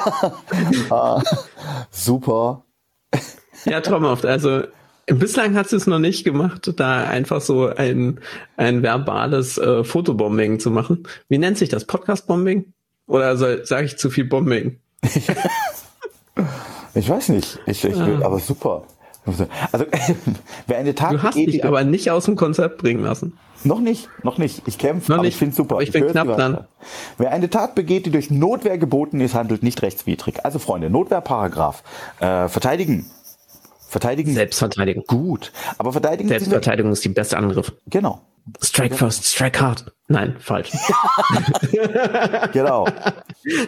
ah, 0.89 1.21
super. 1.91 2.63
Ja, 3.65 3.81
traumhaft. 3.81 4.25
Also 4.25 4.63
bislang 5.05 5.55
hat 5.55 5.69
sie 5.69 5.75
es 5.75 5.87
noch 5.87 5.99
nicht 5.99 6.23
gemacht, 6.23 6.71
da 6.77 7.03
einfach 7.03 7.41
so 7.41 7.67
ein, 7.67 8.19
ein 8.57 8.81
verbales 8.83 9.57
äh, 9.57 9.83
Fotobombing 9.83 10.59
zu 10.59 10.71
machen. 10.71 11.07
Wie 11.29 11.37
nennt 11.37 11.57
sich 11.57 11.69
das? 11.69 11.85
Podcast-Bombing? 11.85 12.73
Oder 13.11 13.35
sage 13.35 13.83
ich 13.83 13.97
zu 13.97 14.09
viel 14.09 14.23
Bombing? 14.23 14.79
ich 16.93 17.09
weiß 17.09 17.27
nicht. 17.29 17.59
Ich, 17.65 17.83
ich, 17.83 17.97
ja. 17.97 18.21
Aber 18.23 18.39
super. 18.39 18.83
Also, 19.25 19.45
wer 20.67 20.77
eine 20.77 20.95
Tat 20.95 21.11
Du 21.11 21.21
hast 21.21 21.35
dich 21.35 21.47
die, 21.47 21.63
aber 21.63 21.83
nicht 21.83 22.09
aus 22.09 22.23
dem 22.23 22.37
Konzept 22.37 22.77
bringen 22.77 23.03
lassen. 23.03 23.37
Noch 23.65 23.81
nicht, 23.81 24.07
noch 24.23 24.37
nicht. 24.37 24.63
Ich 24.65 24.77
kämpfe, 24.77 25.13
aber 25.13 25.23
nicht. 25.23 25.33
ich 25.33 25.37
finde 25.37 25.55
super. 25.57 25.81
Ich, 25.81 25.89
ich 25.89 25.93
bin 25.93 26.07
knapp 26.07 26.27
dran. 26.29 26.65
Wer 27.17 27.31
eine 27.31 27.49
Tat 27.49 27.75
begeht, 27.75 28.05
die 28.05 28.11
durch 28.11 28.31
Notwehr 28.31 28.77
geboten 28.77 29.19
ist, 29.19 29.35
handelt 29.35 29.61
nicht 29.61 29.81
rechtswidrig. 29.81 30.45
Also 30.45 30.57
Freunde, 30.57 30.89
Notwehrparagraph. 30.89 31.83
Äh, 32.21 32.47
verteidigen. 32.47 33.11
Verteidigen. 33.89 34.33
Selbstverteidigen. 34.33 35.03
Gut. 35.05 35.51
Aber 35.77 35.91
verteidigen. 35.91 36.29
Selbstverteidigung 36.29 36.93
ist 36.93 37.03
die 37.03 37.09
beste 37.09 37.37
Angriff. 37.37 37.73
Genau. 37.87 38.21
Strike 38.61 38.95
first, 38.95 39.25
strike 39.25 39.59
hard. 39.59 39.91
Nein, 40.11 40.35
falsch. 40.39 40.71
genau. 42.51 42.85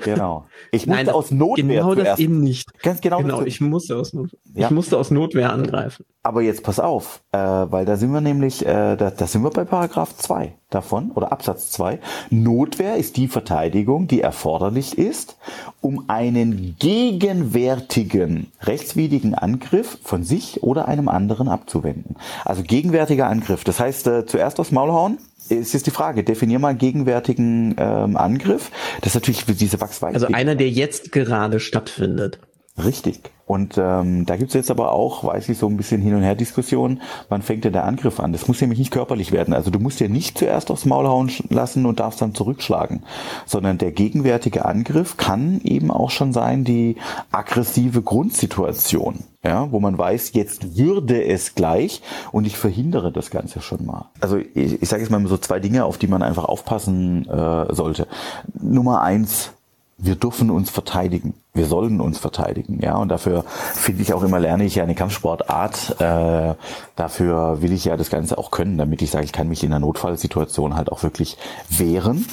Genau. 0.03 0.45
Ich 0.71 0.85
musste 0.85 1.05
Nein, 1.05 1.09
aus 1.09 1.31
Notwehr 1.31 1.63
genau 1.63 1.95
das 1.95 2.19
eben 2.19 2.41
nicht. 2.41 2.67
Ganz 2.81 2.99
genau. 2.99 3.19
Genau, 3.19 3.43
ich 3.43 3.61
musste 3.61 3.95
aus 3.95 4.11
Notwehr. 4.13 4.39
Ja. 4.53 4.67
Ich 4.67 4.71
musste 4.71 4.97
aus 4.97 5.09
Notwehr 5.09 5.53
angreifen. 5.53 6.05
Aber 6.21 6.41
jetzt 6.41 6.63
pass 6.63 6.79
auf, 6.79 7.21
äh, 7.31 7.37
weil 7.37 7.85
da 7.85 7.95
sind 7.95 8.11
wir 8.11 8.19
nämlich, 8.19 8.65
äh, 8.65 8.97
da, 8.97 9.09
da 9.09 9.27
sind 9.27 9.43
wir 9.43 9.51
bei 9.51 9.63
Paragraph 9.63 10.17
2 10.17 10.53
davon 10.69 11.11
oder 11.11 11.31
Absatz 11.31 11.71
2. 11.71 11.99
Notwehr 12.29 12.97
ist 12.97 13.15
die 13.15 13.29
Verteidigung, 13.29 14.07
die 14.07 14.21
erforderlich 14.21 14.97
ist, 14.97 15.37
um 15.79 16.09
einen 16.09 16.75
gegenwärtigen 16.79 18.51
rechtswidrigen 18.61 19.33
Angriff 19.33 19.97
von 20.03 20.23
sich 20.23 20.61
oder 20.61 20.87
einem 20.89 21.07
anderen 21.07 21.47
abzuwenden. 21.47 22.17
Also 22.43 22.63
gegenwärtiger 22.63 23.27
Angriff. 23.27 23.63
Das 23.63 23.79
heißt, 23.79 24.07
äh, 24.07 24.25
zuerst 24.25 24.59
aufs 24.59 24.71
Maul 24.71 24.91
hauen, 24.91 25.17
es 25.49 25.73
ist 25.73 25.87
die 25.87 25.91
Frage, 25.91 26.23
definier 26.23 26.59
mal 26.59 26.75
gegenwärtigen 26.75 27.75
ähm, 27.77 28.17
Angriff. 28.17 28.71
Das 29.01 29.09
ist 29.09 29.15
natürlich 29.15 29.45
diese 29.45 29.81
Wachsweite. 29.81 30.15
Also 30.15 30.27
einer, 30.27 30.55
der 30.55 30.69
jetzt 30.69 31.11
gerade 31.11 31.59
stattfindet. 31.59 32.39
Richtig. 32.77 33.19
Und 33.45 33.77
ähm, 33.77 34.25
da 34.25 34.35
gibt's 34.35 34.55
jetzt 34.55 34.71
aber 34.71 34.93
auch, 34.93 35.23
weiß 35.23 35.47
ich, 35.49 35.57
so 35.57 35.67
ein 35.67 35.77
bisschen 35.77 36.01
Hin- 36.01 36.15
und 36.15 36.23
Her-Diskussion, 36.23 37.01
wann 37.29 37.43
fängt 37.43 37.65
denn 37.65 37.73
der 37.73 37.83
Angriff 37.83 38.19
an? 38.19 38.31
Das 38.31 38.47
muss 38.47 38.61
nämlich 38.61 38.79
nicht 38.79 38.91
körperlich 38.91 39.31
werden. 39.31 39.53
Also 39.53 39.69
du 39.69 39.79
musst 39.79 39.99
dir 39.99 40.09
nicht 40.09 40.39
zuerst 40.39 40.71
aufs 40.71 40.85
Maul 40.85 41.07
hauen 41.07 41.31
lassen 41.49 41.85
und 41.85 41.99
darfst 41.99 42.21
dann 42.21 42.33
zurückschlagen, 42.33 43.03
sondern 43.45 43.77
der 43.77 43.91
gegenwärtige 43.91 44.65
Angriff 44.65 45.17
kann 45.17 45.61
eben 45.63 45.91
auch 45.91 46.09
schon 46.09 46.33
sein 46.33 46.63
die 46.63 46.95
aggressive 47.31 48.01
Grundsituation, 48.01 49.23
ja, 49.43 49.71
wo 49.71 49.79
man 49.79 49.97
weiß, 49.97 50.33
jetzt 50.33 50.77
würde 50.77 51.25
es 51.25 51.55
gleich 51.55 52.01
und 52.31 52.45
ich 52.45 52.57
verhindere 52.57 53.11
das 53.11 53.29
Ganze 53.29 53.61
schon 53.61 53.85
mal. 53.85 54.05
Also 54.21 54.37
ich, 54.37 54.81
ich 54.81 54.87
sage 54.87 55.03
jetzt 55.03 55.11
mal 55.11 55.25
so 55.27 55.37
zwei 55.37 55.59
Dinge, 55.59 55.85
auf 55.85 55.97
die 55.97 56.07
man 56.07 56.23
einfach 56.23 56.45
aufpassen 56.45 57.27
äh, 57.27 57.73
sollte. 57.73 58.07
Nummer 58.53 59.01
eins, 59.01 59.51
wir 59.97 60.15
dürfen 60.15 60.49
uns 60.49 60.69
verteidigen. 60.69 61.33
Wir 61.53 61.65
sollen 61.65 62.01
uns 62.01 62.17
verteidigen, 62.17 62.79
ja. 62.81 62.95
Und 62.95 63.09
dafür 63.09 63.43
finde 63.47 64.01
ich 64.01 64.13
auch 64.13 64.23
immer, 64.23 64.39
lerne 64.39 64.65
ich 64.65 64.75
ja 64.75 64.83
eine 64.83 64.95
Kampfsportart. 64.95 66.01
Äh, 66.01 66.55
dafür 66.95 67.61
will 67.61 67.71
ich 67.73 67.85
ja 67.85 67.95
das 67.95 68.09
Ganze 68.09 68.37
auch 68.37 68.49
können, 68.49 68.77
damit 68.77 69.01
ich 69.01 69.11
sage, 69.11 69.25
ich 69.25 69.33
kann 69.33 69.49
mich 69.49 69.63
in 69.63 69.71
einer 69.71 69.85
Notfallsituation 69.85 70.75
halt 70.75 70.91
auch 70.91 71.03
wirklich 71.03 71.37
wehren. 71.69 72.25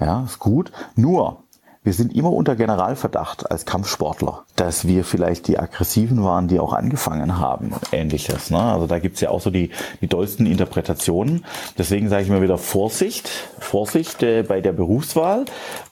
Ja, 0.00 0.24
ist 0.24 0.38
gut. 0.38 0.72
Nur, 0.96 1.43
wir 1.84 1.92
sind 1.92 2.16
immer 2.16 2.32
unter 2.32 2.56
Generalverdacht 2.56 3.50
als 3.50 3.66
Kampfsportler, 3.66 4.44
dass 4.56 4.86
wir 4.86 5.04
vielleicht 5.04 5.48
die 5.48 5.58
Aggressiven 5.58 6.24
waren, 6.24 6.48
die 6.48 6.58
auch 6.58 6.72
angefangen 6.72 7.38
haben 7.38 7.72
und 7.72 7.92
ähnliches. 7.92 8.50
Ne? 8.50 8.58
Also 8.58 8.86
da 8.86 8.98
gibt's 8.98 9.20
ja 9.20 9.28
auch 9.28 9.42
so 9.42 9.50
die, 9.50 9.70
die 10.00 10.08
dollsten 10.08 10.46
Interpretationen. 10.46 11.44
Deswegen 11.76 12.08
sage 12.08 12.22
ich 12.22 12.28
immer 12.28 12.40
wieder 12.40 12.56
Vorsicht, 12.56 13.28
Vorsicht 13.58 14.22
äh, 14.22 14.42
bei 14.42 14.62
der 14.62 14.72
Berufswahl. 14.72 15.44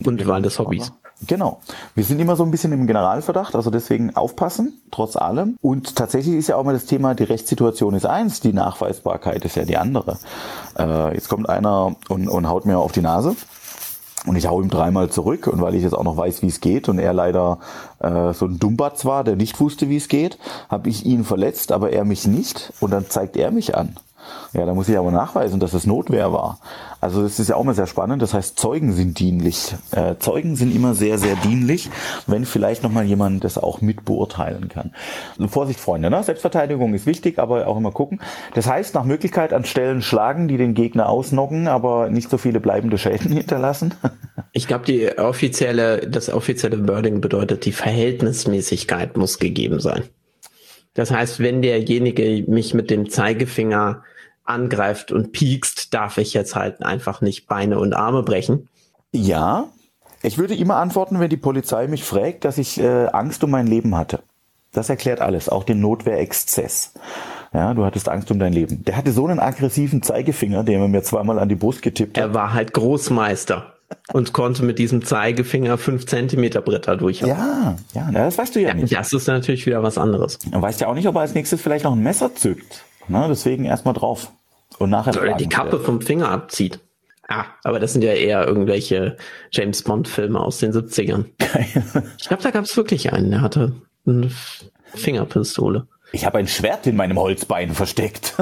Und 0.05 0.26
Wahl 0.26 0.42
des 0.42 0.59
Hobbys. 0.59 0.92
Genau. 1.26 1.61
Wir 1.94 2.05
sind 2.05 2.20
immer 2.20 2.37
so 2.37 2.44
ein 2.44 2.50
bisschen 2.50 2.72
im 2.72 2.87
Generalverdacht, 2.87 3.55
also 3.55 3.70
deswegen 3.70 4.16
aufpassen, 4.16 4.81
trotz 4.90 5.16
allem. 5.16 5.57
Und 5.61 5.94
tatsächlich 5.94 6.35
ist 6.35 6.48
ja 6.48 6.57
auch 6.57 6.64
mal 6.64 6.72
das 6.72 6.87
Thema, 6.87 7.14
die 7.14 7.24
Rechtssituation 7.24 7.94
ist 7.94 8.07
eins, 8.07 8.40
die 8.40 8.52
Nachweisbarkeit 8.52 9.44
ist 9.44 9.57
ja 9.57 9.64
die 9.64 9.76
andere. 9.76 10.18
Äh, 10.76 11.14
jetzt 11.14 11.28
kommt 11.28 11.48
einer 11.48 11.94
und, 12.09 12.28
und 12.28 12.48
haut 12.48 12.66
mir 12.66 12.78
auf 12.78 12.92
die 12.92 13.02
Nase. 13.02 13.37
Und 14.25 14.37
ich 14.37 14.47
hau 14.47 14.61
ihm 14.63 14.71
dreimal 14.71 15.11
zurück 15.11 15.49
und 15.49 15.61
weil 15.61 15.75
ich 15.75 15.83
jetzt 15.83 15.95
auch 15.95 16.05
noch 16.05 16.17
weiß, 16.17 16.43
wie 16.43 16.47
es 16.47 16.61
geht 16.61 16.89
und 16.89 17.01
er 17.01 17.13
leider 17.13 17.59
äh, 17.99 18.33
so 18.33 18.47
ein 18.47 18.59
Dummbatz 18.59 19.05
war, 19.05 19.25
der 19.25 19.35
nicht 19.35 19.59
wusste, 19.59 19.89
wie 19.89 19.97
es 19.97 20.09
geht, 20.09 20.39
habe 20.69 20.89
ich 20.89 21.05
ihn 21.05 21.25
verletzt, 21.25 21.73
aber 21.73 21.91
er 21.91 22.05
mich 22.05 22.27
nicht 22.27 22.73
und 22.79 22.93
dann 22.93 23.11
zeigt 23.11 23.37
er 23.37 23.51
mich 23.51 23.77
an. 23.77 23.97
Ja, 24.53 24.65
da 24.65 24.75
muss 24.75 24.89
ich 24.89 24.97
aber 24.97 25.11
nachweisen, 25.11 25.59
dass 25.59 25.75
es 25.75 25.87
Notwehr 25.87 26.33
war. 26.33 26.59
Also 27.03 27.21
das 27.21 27.41
ist 27.41 27.49
ja 27.49 27.57
auch 27.57 27.65
mal 27.65 27.75
sehr 27.75 27.88
spannend. 27.88 28.23
Das 28.23 28.33
heißt, 28.33 28.57
Zeugen 28.57 28.93
sind 28.93 29.19
dienlich. 29.19 29.75
Äh, 29.91 30.15
Zeugen 30.21 30.55
sind 30.55 30.73
immer 30.73 30.95
sehr, 30.95 31.19
sehr 31.19 31.35
dienlich, 31.35 31.91
wenn 32.29 32.45
vielleicht 32.45 32.85
nochmal 32.85 33.05
jemand 33.05 33.43
das 33.43 33.59
auch 33.59 33.81
mit 33.81 34.05
beurteilen 34.05 34.69
kann. 34.69 34.95
Also 35.37 35.49
Vorsicht, 35.49 35.81
Freunde, 35.81 36.11
ne? 36.11 36.23
Selbstverteidigung 36.23 36.95
ist 36.95 37.05
wichtig, 37.05 37.41
aber 37.41 37.67
auch 37.67 37.77
immer 37.77 37.91
gucken. 37.91 38.21
Das 38.55 38.69
heißt, 38.69 38.95
nach 38.95 39.03
Möglichkeit 39.03 39.53
an 39.53 39.65
Stellen 39.65 40.01
schlagen, 40.01 40.47
die 40.47 40.59
den 40.59 40.75
Gegner 40.75 41.09
ausnocken, 41.09 41.67
aber 41.67 42.09
nicht 42.09 42.31
so 42.31 42.38
viele 42.38 42.61
bleibende 42.61 42.99
Schäden 42.99 43.33
hinterlassen. 43.37 43.95
Ich 44.53 44.69
glaube, 44.69 44.85
die 44.85 45.19
offizielle, 45.19 46.07
das 46.09 46.33
offizielle 46.33 46.87
Wording 46.87 47.21
bedeutet, 47.21 47.65
die 47.65 47.73
Verhältnismäßigkeit 47.73 49.17
muss 49.17 49.41
gegeben 49.41 49.81
sein. 49.81 50.05
Das 50.95 51.11
heißt, 51.11 51.41
wenn 51.41 51.62
derjenige 51.62 52.45
mich 52.47 52.75
mit 52.75 52.91
dem 52.91 53.11
Zeigefinger 53.11 54.05
angreift 54.53 55.12
und 55.12 55.33
piekst, 55.33 55.93
darf 55.95 56.19
ich 56.19 56.35
jetzt 56.35 56.55
halt 56.55 56.83
einfach 56.83 57.21
nicht 57.21 57.47
Beine 57.47 57.79
und 57.79 57.95
Arme 57.95 58.23
brechen. 58.23 58.69
Ja, 59.11 59.69
ich 60.23 60.38
würde 60.38 60.55
immer 60.55 60.77
antworten, 60.77 61.19
wenn 61.19 61.31
die 61.31 61.37
Polizei 61.37 61.88
mich 61.88 62.05
fragt, 62.05 62.45
dass 62.45 62.59
ich 62.59 62.79
äh, 62.79 63.07
Angst 63.07 63.43
um 63.43 63.51
mein 63.51 63.67
Leben 63.67 63.97
hatte. 63.97 64.21
Das 64.73 64.88
erklärt 64.88 65.21
alles, 65.21 65.49
auch 65.49 65.65
den 65.65 65.81
Notwehrexzess. 65.81 66.95
Ja, 67.53 67.75
du 67.75 67.85
hattest 67.85 68.09
Angst 68.09 68.31
um 68.31 68.38
dein 68.38 68.53
Leben. 68.53 68.85
Der 68.85 68.97
hatte 68.97 69.12
so 69.12 69.27
einen 69.27 69.38
aggressiven 69.38 70.03
Zeigefinger, 70.03 70.65
den 70.65 70.81
er 70.81 70.88
mir 70.88 71.03
zweimal 71.03 71.38
an 71.38 71.49
die 71.49 71.57
Brust 71.57 71.83
getippt 71.83 72.17
hat. 72.17 72.25
Er 72.25 72.35
war 72.35 72.55
halt 72.55 72.73
Großmeister 72.73 73.75
und 74.15 74.33
konnte 74.33 74.65
mit 74.65 74.79
diesem 74.79 75.05
Zeigefinger 75.05 75.77
fünf 75.77 76.07
Zentimeter 76.07 76.62
Bretter 76.62 76.97
durchhauen. 76.97 77.29
Ja, 77.29 77.77
ja, 77.93 78.11
das 78.11 78.38
weißt 78.38 78.57
du 78.57 78.61
ja, 78.61 78.69
ja 78.69 78.75
nicht. 78.75 78.95
Das 78.95 79.12
ist 79.12 79.27
natürlich 79.27 79.67
wieder 79.67 79.83
was 79.83 79.99
anderes. 79.99 80.38
Du 80.38 80.62
weißt 80.62 80.81
ja 80.81 80.88
auch 80.88 80.95
nicht, 80.95 81.07
ob 81.07 81.17
er 81.17 81.23
als 81.23 81.35
nächstes 81.35 81.61
vielleicht 81.61 81.85
noch 81.85 81.93
ein 81.93 82.03
Messer 82.03 82.35
zückt. 82.35 82.85
Na, 83.09 83.29
deswegen 83.29 83.67
erstmal 83.67 83.95
drauf. 83.95 84.33
Und 84.83 84.90
nachher. 84.90 85.21
Oder 85.21 85.35
die 85.35 85.49
Kappe 85.49 85.79
vom 85.79 86.01
Finger 86.01 86.29
abzieht. 86.29 86.81
Ah, 87.29 87.45
aber 87.62 87.79
das 87.79 87.92
sind 87.92 88.03
ja 88.03 88.12
eher 88.12 88.47
irgendwelche 88.47 89.16
James 89.53 89.83
Bond-Filme 89.83 90.40
aus 90.40 90.59
den 90.59 90.73
70ern. 90.73 91.27
ich 92.18 92.27
glaube, 92.27 92.42
da 92.42 92.51
gab 92.51 92.64
es 92.64 92.77
wirklich 92.77 93.12
einen, 93.12 93.31
der 93.31 93.42
hatte 93.42 93.73
eine 94.07 94.29
Fingerpistole. 94.95 95.87
Ich 96.11 96.27
habe 96.27 96.38
ein 96.38 96.49
Schwert 96.49 96.87
in 96.88 96.97
meinem 96.97 97.18
Holzbein 97.18 97.75
versteckt. 97.75 98.35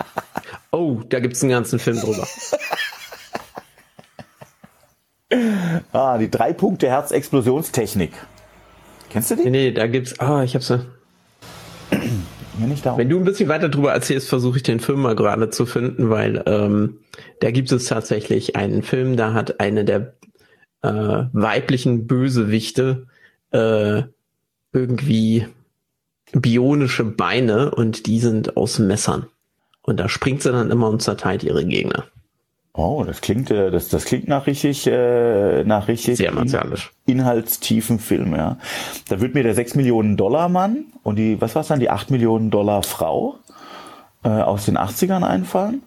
oh, 0.72 1.00
da 1.08 1.20
gibt's 1.20 1.42
einen 1.42 1.52
ganzen 1.52 1.78
Film 1.78 2.00
drüber. 2.00 2.26
ah, 5.92 6.18
die 6.18 6.30
drei 6.30 6.52
Punkte 6.52 6.88
Herzexplosionstechnik. 6.88 8.12
Kennst 9.10 9.30
du 9.30 9.36
die? 9.36 9.44
Nee, 9.44 9.50
nee, 9.50 9.72
da 9.72 9.86
gibt's. 9.86 10.18
Ah, 10.18 10.42
ich 10.42 10.56
hab's. 10.56 10.72
Wenn 12.98 13.08
du 13.08 13.18
ein 13.18 13.24
bisschen 13.24 13.48
weiter 13.48 13.68
drüber 13.68 13.92
erzählst, 13.92 14.28
versuche 14.28 14.58
ich 14.58 14.62
den 14.62 14.80
Film 14.80 15.00
mal 15.00 15.16
gerade 15.16 15.50
zu 15.50 15.66
finden, 15.66 16.10
weil 16.10 16.42
ähm, 16.46 16.98
da 17.40 17.50
gibt 17.50 17.70
es 17.72 17.86
tatsächlich 17.86 18.56
einen 18.56 18.82
Film, 18.82 19.16
da 19.16 19.32
hat 19.32 19.60
eine 19.60 19.84
der 19.84 20.14
äh, 20.82 21.24
weiblichen 21.32 22.06
Bösewichte 22.06 23.06
äh, 23.50 24.02
irgendwie 24.72 25.46
bionische 26.32 27.04
Beine 27.04 27.70
und 27.70 28.06
die 28.06 28.20
sind 28.20 28.56
aus 28.56 28.78
Messern. 28.78 29.26
Und 29.82 29.98
da 29.98 30.08
springt 30.08 30.42
sie 30.42 30.52
dann 30.52 30.70
immer 30.70 30.88
und 30.88 31.02
zerteilt 31.02 31.42
ihre 31.42 31.64
Gegner. 31.64 32.04
Oh, 32.78 33.02
das 33.04 33.20
klingt, 33.20 33.50
äh, 33.50 33.72
das, 33.72 33.88
das 33.88 34.04
klingt 34.04 34.28
nach 34.28 34.46
richtig, 34.46 34.86
äh, 34.86 35.64
nach 35.64 35.88
richtig 35.88 36.16
Sehr 36.16 36.30
martialisch. 36.30 36.92
inhaltstiefen 37.06 37.98
Film, 37.98 38.36
ja. 38.36 38.56
Da 39.08 39.20
wird 39.20 39.34
mir 39.34 39.42
der 39.42 39.54
6 39.54 39.74
Millionen 39.74 40.16
Dollar 40.16 40.48
Mann 40.48 40.84
und 41.02 41.16
die, 41.16 41.40
was 41.40 41.56
war's 41.56 41.66
dann, 41.66 41.80
die 41.80 41.90
8 41.90 42.12
Millionen 42.12 42.50
Dollar 42.50 42.84
Frau 42.84 43.34
äh, 44.22 44.28
aus 44.28 44.66
den 44.66 44.78
80ern 44.78 45.24
einfallen, 45.24 45.82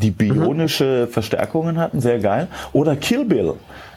die 0.00 0.10
bionische 0.10 1.06
mhm. 1.06 1.12
Verstärkungen 1.12 1.76
hatten, 1.76 2.00
sehr 2.00 2.20
geil. 2.20 2.48
Oder 2.72 2.96
Kill 2.96 3.26
Bill 3.26 3.52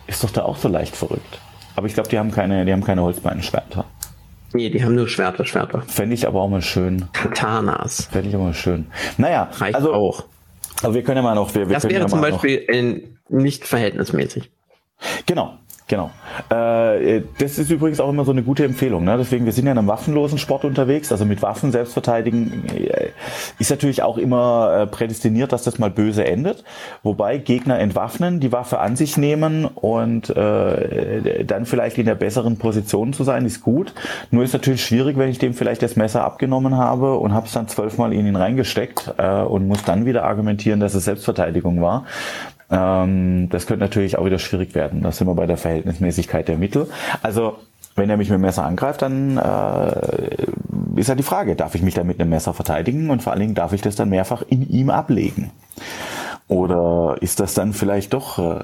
ist 0.07 0.21
doch 0.21 0.31
da 0.31 0.43
auch 0.43 0.57
so 0.57 0.67
leicht 0.67 0.97
verrückt. 0.97 1.39
Aber 1.77 1.87
ich 1.87 1.93
glaube, 1.93 2.09
die 2.09 2.19
haben 2.19 2.31
keine, 2.31 2.65
die 2.65 2.73
haben 2.73 2.83
keine 2.83 3.03
Holzbeinschwerter. 3.03 3.85
Nee, 4.51 4.69
die 4.69 4.83
haben 4.83 4.95
nur 4.95 5.07
Schwerter, 5.07 5.45
Schwerter. 5.45 5.83
Fände 5.87 6.13
ich 6.13 6.27
aber 6.27 6.41
auch 6.41 6.49
mal 6.49 6.61
schön. 6.61 7.07
Katanas. 7.13 8.09
Fände 8.11 8.27
ich 8.27 8.35
aber 8.35 8.43
mal 8.43 8.53
schön. 8.53 8.87
Naja, 9.17 9.49
Reicht 9.53 9.75
also 9.75 9.93
auch. 9.93 10.25
Aber 10.81 10.93
wir 10.93 11.03
können 11.03 11.17
ja 11.17 11.23
mal 11.23 11.35
noch. 11.35 11.53
Wir, 11.53 11.67
wir 11.67 11.75
das 11.75 11.83
wäre 11.83 12.01
ja 12.01 12.07
zum 12.07 12.21
Beispiel 12.21 12.65
noch, 12.67 12.69
nicht 13.29 13.65
verhältnismäßig. 13.65 14.51
Genau. 15.25 15.59
Genau. 15.87 16.11
Äh, 16.49 17.21
das 17.39 17.57
ist 17.57 17.69
übrigens 17.69 17.99
auch 17.99 18.09
immer 18.09 18.23
so 18.23 18.31
eine 18.31 18.41
gute 18.41 18.63
Empfehlung. 18.63 19.03
Ne? 19.03 19.17
Deswegen, 19.17 19.45
wir 19.45 19.51
sind 19.51 19.65
ja 19.65 19.73
in 19.73 19.77
einem 19.77 19.87
waffenlosen 19.87 20.37
Sport 20.37 20.63
unterwegs. 20.63 21.11
Also 21.11 21.25
mit 21.25 21.41
Waffen 21.41 21.71
selbst 21.71 21.93
verteidigen 21.93 22.63
äh, 22.67 23.09
ist 23.59 23.69
natürlich 23.69 24.01
auch 24.01 24.17
immer 24.17 24.83
äh, 24.83 24.87
prädestiniert, 24.87 25.51
dass 25.51 25.63
das 25.63 25.79
mal 25.79 25.89
böse 25.89 26.25
endet. 26.25 26.63
Wobei 27.03 27.37
Gegner 27.37 27.79
entwaffnen, 27.79 28.39
die 28.39 28.53
Waffe 28.53 28.79
an 28.79 28.95
sich 28.95 29.17
nehmen 29.17 29.65
und 29.65 30.29
äh, 30.29 31.43
dann 31.43 31.65
vielleicht 31.65 31.97
in 31.97 32.05
der 32.05 32.15
besseren 32.15 32.57
Position 32.57 33.11
zu 33.11 33.25
sein, 33.25 33.45
ist 33.45 33.61
gut. 33.61 33.93
Nur 34.31 34.43
ist 34.43 34.53
natürlich 34.53 34.85
schwierig, 34.85 35.17
wenn 35.17 35.29
ich 35.29 35.37
dem 35.37 35.53
vielleicht 35.53 35.81
das 35.81 35.97
Messer 35.97 36.23
abgenommen 36.23 36.77
habe 36.77 37.17
und 37.17 37.33
habe 37.33 37.47
es 37.47 37.53
dann 37.53 37.67
zwölfmal 37.67 38.13
in 38.13 38.25
ihn 38.25 38.37
reingesteckt 38.37 39.15
äh, 39.17 39.41
und 39.41 39.67
muss 39.67 39.83
dann 39.83 40.05
wieder 40.05 40.23
argumentieren, 40.23 40.79
dass 40.79 40.93
es 40.93 41.03
Selbstverteidigung 41.03 41.81
war. 41.81 42.05
Ähm, 42.73 43.49
das 43.49 43.67
könnte 43.67 43.83
natürlich 43.83 44.17
auch 44.17 44.25
wieder 44.25 44.39
schwierig 44.39 44.73
werden. 44.73 45.03
Da 45.03 45.11
sind 45.11 45.27
wir 45.27 45.35
bei 45.35 45.45
der 45.45 45.57
Verhältnismäßigkeit 45.57 46.47
der 46.47 46.57
Mittel. 46.57 46.89
Also 47.21 47.57
wenn 47.95 48.09
er 48.09 48.17
mich 48.17 48.29
mit 48.29 48.39
dem 48.39 48.41
Messer 48.41 48.65
angreift, 48.65 49.03
dann 49.03 49.37
äh, 49.37 50.99
ist 50.99 51.09
ja 51.09 51.15
die 51.15 51.23
Frage, 51.23 51.55
darf 51.55 51.75
ich 51.75 51.83
mich 51.83 51.93
dann 51.93 52.07
mit 52.07 52.19
einem 52.19 52.31
Messer 52.31 52.53
verteidigen 52.53 53.11
und 53.11 53.21
vor 53.21 53.31
allen 53.31 53.41
Dingen 53.41 53.55
darf 53.55 53.73
ich 53.73 53.81
das 53.81 53.95
dann 53.95 54.09
mehrfach 54.09 54.41
in 54.47 54.67
ihm 54.67 54.89
ablegen? 54.89 55.51
Oder 56.47 57.17
ist 57.21 57.39
das 57.39 57.53
dann 57.53 57.73
vielleicht 57.73 58.13
doch... 58.13 58.39
Äh, 58.39 58.63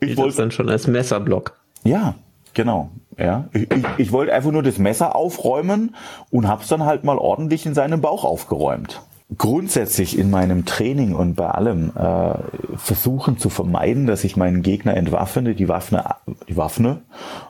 ich 0.00 0.16
wollte 0.18 0.36
dann 0.36 0.50
schon 0.50 0.68
als 0.68 0.86
Messerblock. 0.86 1.56
Ja, 1.82 2.16
genau. 2.52 2.90
Ja, 3.16 3.48
ich, 3.52 3.70
ich, 3.70 3.84
ich 3.96 4.12
wollte 4.12 4.34
einfach 4.34 4.50
nur 4.50 4.62
das 4.62 4.76
Messer 4.76 5.16
aufräumen 5.16 5.94
und 6.30 6.46
hab's 6.46 6.68
dann 6.68 6.84
halt 6.84 7.04
mal 7.04 7.16
ordentlich 7.16 7.64
in 7.64 7.72
seinen 7.72 8.02
Bauch 8.02 8.24
aufgeräumt 8.24 9.00
grundsätzlich 9.36 10.18
in 10.18 10.30
meinem 10.30 10.64
Training 10.64 11.14
und 11.14 11.34
bei 11.34 11.48
allem 11.48 11.92
äh, 11.96 12.34
versuchen 12.76 13.38
zu 13.38 13.48
vermeiden, 13.48 14.06
dass 14.06 14.22
ich 14.22 14.36
meinen 14.36 14.62
Gegner 14.62 14.96
entwaffne, 14.96 15.54
die 15.54 15.68
Waffne, 15.68 16.04
die 16.48 16.56
Waffne, 16.56 17.02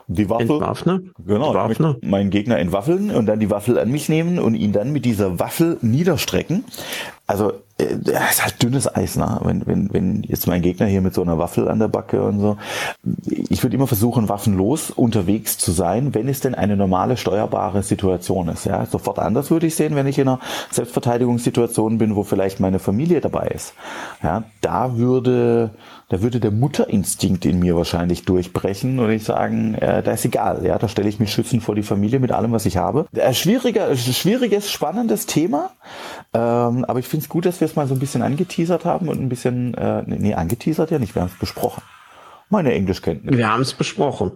die 0.07 0.29
Waffe, 0.29 0.53
Entwaffne? 0.53 1.03
genau, 1.25 1.47
Entwaffne. 1.47 1.97
meinen 2.01 2.29
Gegner 2.29 2.59
entwaffeln 2.59 3.11
und 3.11 3.25
dann 3.25 3.39
die 3.39 3.49
Waffel 3.49 3.77
an 3.77 3.91
mich 3.91 4.09
nehmen 4.09 4.39
und 4.39 4.55
ihn 4.55 4.71
dann 4.71 4.91
mit 4.93 5.05
dieser 5.05 5.39
Waffel 5.39 5.77
niederstrecken. 5.81 6.63
Also 7.27 7.53
äh, 7.77 7.95
ist 8.29 8.43
halt 8.43 8.63
dünnes 8.63 8.93
Eis, 8.93 9.17
ne? 9.17 9.39
Wenn, 9.43 9.67
wenn, 9.67 9.93
wenn 9.93 10.23
jetzt 10.23 10.47
mein 10.47 10.61
Gegner 10.61 10.85
hier 10.85 11.01
mit 11.01 11.13
so 11.13 11.21
einer 11.21 11.37
Waffel 11.37 11.67
an 11.67 11.79
der 11.79 11.89
Backe 11.89 12.23
und 12.23 12.39
so. 12.39 12.57
Ich 13.27 13.63
würde 13.63 13.75
immer 13.75 13.87
versuchen, 13.87 14.29
waffenlos 14.29 14.91
unterwegs 14.91 15.57
zu 15.57 15.71
sein, 15.71 16.13
wenn 16.13 16.29
es 16.29 16.39
denn 16.39 16.55
eine 16.55 16.77
normale 16.77 17.17
steuerbare 17.17 17.83
Situation 17.83 18.47
ist. 18.47 18.65
Ja, 18.65 18.85
sofort 18.85 19.19
anders 19.19 19.51
würde 19.51 19.67
ich 19.67 19.75
sehen, 19.75 19.95
wenn 19.95 20.07
ich 20.07 20.17
in 20.19 20.27
einer 20.27 20.39
Selbstverteidigungssituation 20.71 21.97
bin, 21.97 22.15
wo 22.15 22.23
vielleicht 22.23 22.59
meine 22.59 22.79
Familie 22.79 23.19
dabei 23.19 23.47
ist. 23.47 23.73
Ja, 24.23 24.43
da 24.61 24.97
würde 24.97 25.71
da 26.09 26.21
würde 26.21 26.39
der 26.39 26.51
Mutterinstinkt 26.51 27.45
in 27.45 27.59
mir 27.59 27.75
wahrscheinlich 27.75 28.25
durchbrechen 28.25 28.99
und 28.99 29.09
ich 29.09 29.23
sagen, 29.23 29.73
äh, 29.75 30.03
da 30.03 30.11
ist 30.11 30.25
egal, 30.25 30.65
ja, 30.65 30.77
da 30.77 30.87
stelle 30.87 31.09
ich 31.09 31.19
mich 31.19 31.31
schützend 31.31 31.63
vor 31.63 31.75
die 31.75 31.83
Familie 31.83 32.19
mit 32.19 32.31
allem, 32.31 32.51
was 32.51 32.65
ich 32.65 32.77
habe. 32.77 33.07
Äh, 33.13 33.33
schwieriger, 33.33 33.95
schwieriges, 33.95 34.71
spannendes 34.71 35.25
Thema, 35.25 35.71
ähm, 36.33 36.85
aber 36.85 36.99
ich 36.99 37.07
finde 37.07 37.23
es 37.23 37.29
gut, 37.29 37.45
dass 37.45 37.59
wir 37.59 37.65
es 37.65 37.75
mal 37.75 37.87
so 37.87 37.95
ein 37.95 37.99
bisschen 37.99 38.21
angeteasert 38.21 38.85
haben 38.85 39.09
und 39.09 39.19
ein 39.19 39.29
bisschen, 39.29 39.73
äh, 39.73 40.03
nee, 40.05 40.33
angeteasert 40.33 40.91
ja 40.91 40.99
nicht, 40.99 41.15
wir 41.15 41.23
haben 41.23 41.31
es 41.33 41.39
besprochen. 41.39 41.81
Meine 42.49 42.73
Englischkenntnis. 42.73 43.35
Wir 43.35 43.51
haben 43.51 43.61
es 43.61 43.73
besprochen. 43.73 44.31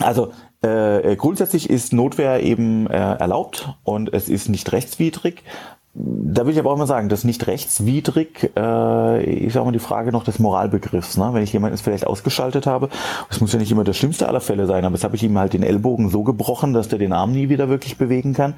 Also 0.00 0.32
äh, 0.62 1.16
grundsätzlich 1.16 1.68
ist 1.68 1.92
Notwehr 1.92 2.42
eben 2.42 2.86
äh, 2.86 2.96
erlaubt 2.96 3.76
und 3.84 4.14
es 4.14 4.30
ist 4.30 4.48
nicht 4.48 4.72
rechtswidrig 4.72 5.42
da 5.94 6.46
will 6.46 6.54
ich 6.54 6.58
aber 6.58 6.70
auch 6.70 6.78
mal 6.78 6.86
sagen, 6.86 7.10
das 7.10 7.24
nicht 7.24 7.46
rechtswidrig, 7.46 8.50
äh, 8.56 9.22
ich 9.24 9.52
sage 9.52 9.66
mal 9.66 9.72
die 9.72 9.78
Frage 9.78 10.10
noch 10.10 10.24
des 10.24 10.38
Moralbegriffs. 10.38 11.18
Ne? 11.18 11.28
Wenn 11.32 11.42
ich 11.42 11.52
jemanden 11.52 11.76
vielleicht 11.76 12.06
ausgeschaltet 12.06 12.66
habe, 12.66 12.88
das 13.28 13.42
muss 13.42 13.52
ja 13.52 13.58
nicht 13.58 13.70
immer 13.70 13.84
das 13.84 13.98
schlimmste 13.98 14.26
aller 14.26 14.40
Fälle 14.40 14.66
sein, 14.66 14.86
aber 14.86 14.94
jetzt 14.94 15.04
habe 15.04 15.16
ich 15.16 15.22
ihm 15.22 15.38
halt 15.38 15.52
den 15.52 15.62
Ellbogen 15.62 16.08
so 16.08 16.22
gebrochen, 16.22 16.72
dass 16.72 16.88
der 16.88 16.98
den 16.98 17.12
Arm 17.12 17.32
nie 17.32 17.50
wieder 17.50 17.68
wirklich 17.68 17.98
bewegen 17.98 18.32
kann, 18.32 18.54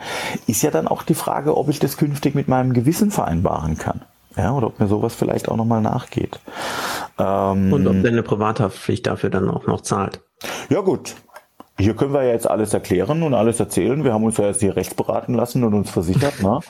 ist 0.46 0.62
ja 0.62 0.70
dann 0.70 0.86
auch 0.86 1.02
die 1.02 1.14
Frage, 1.14 1.56
ob 1.56 1.68
ich 1.68 1.80
das 1.80 1.96
künftig 1.96 2.36
mit 2.36 2.46
meinem 2.46 2.72
Gewissen 2.72 3.10
vereinbaren 3.10 3.78
kann. 3.78 4.02
Ja, 4.36 4.52
oder 4.52 4.68
ob 4.68 4.78
mir 4.78 4.86
sowas 4.86 5.14
vielleicht 5.14 5.48
auch 5.48 5.56
nochmal 5.56 5.80
nachgeht. 5.80 6.40
Ähm, 7.18 7.72
Und 7.72 7.86
ob 7.86 8.02
deine 8.02 8.22
Privathaftpflicht 8.22 9.06
dafür 9.06 9.30
dann 9.30 9.48
auch 9.48 9.66
noch 9.66 9.80
zahlt. 9.80 10.20
Ja 10.70 10.80
gut, 10.80 11.14
hier 11.78 11.94
können 11.94 12.12
wir 12.12 12.22
ja 12.22 12.32
jetzt 12.32 12.48
alles 12.48 12.72
erklären 12.72 13.22
und 13.22 13.34
alles 13.34 13.58
erzählen. 13.58 14.04
Wir 14.04 14.12
haben 14.12 14.24
uns 14.24 14.36
ja 14.36 14.46
jetzt 14.46 14.60
hier 14.60 14.76
rechts 14.76 14.94
beraten 14.94 15.34
lassen 15.34 15.64
und 15.64 15.74
uns 15.74 15.90
versichert, 15.90 16.40
ne? 16.42 16.60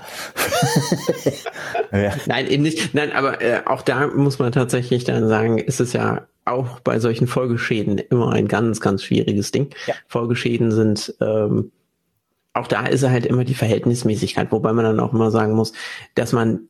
ja. 1.92 2.12
Nein, 2.26 2.46
eben 2.46 2.62
nicht. 2.62 2.94
Nein, 2.94 3.12
aber 3.12 3.42
äh, 3.42 3.60
auch 3.66 3.82
da 3.82 4.06
muss 4.06 4.38
man 4.38 4.52
tatsächlich 4.52 5.04
dann 5.04 5.28
sagen, 5.28 5.58
ist 5.58 5.80
es 5.80 5.92
ja 5.92 6.22
auch 6.46 6.80
bei 6.80 6.98
solchen 6.98 7.26
Folgeschäden 7.26 7.98
immer 7.98 8.32
ein 8.32 8.48
ganz, 8.48 8.80
ganz 8.80 9.02
schwieriges 9.02 9.50
Ding. 9.50 9.70
Ja. 9.86 9.94
Folgeschäden 10.08 10.72
sind 10.72 11.14
ähm, 11.20 11.70
auch 12.54 12.68
da 12.68 12.86
ist 12.86 13.06
halt 13.06 13.26
immer 13.26 13.44
die 13.44 13.54
Verhältnismäßigkeit, 13.54 14.52
wobei 14.52 14.72
man 14.72 14.84
dann 14.84 15.00
auch 15.00 15.12
immer 15.12 15.30
sagen 15.30 15.54
muss, 15.54 15.72
dass 16.14 16.32
man 16.32 16.68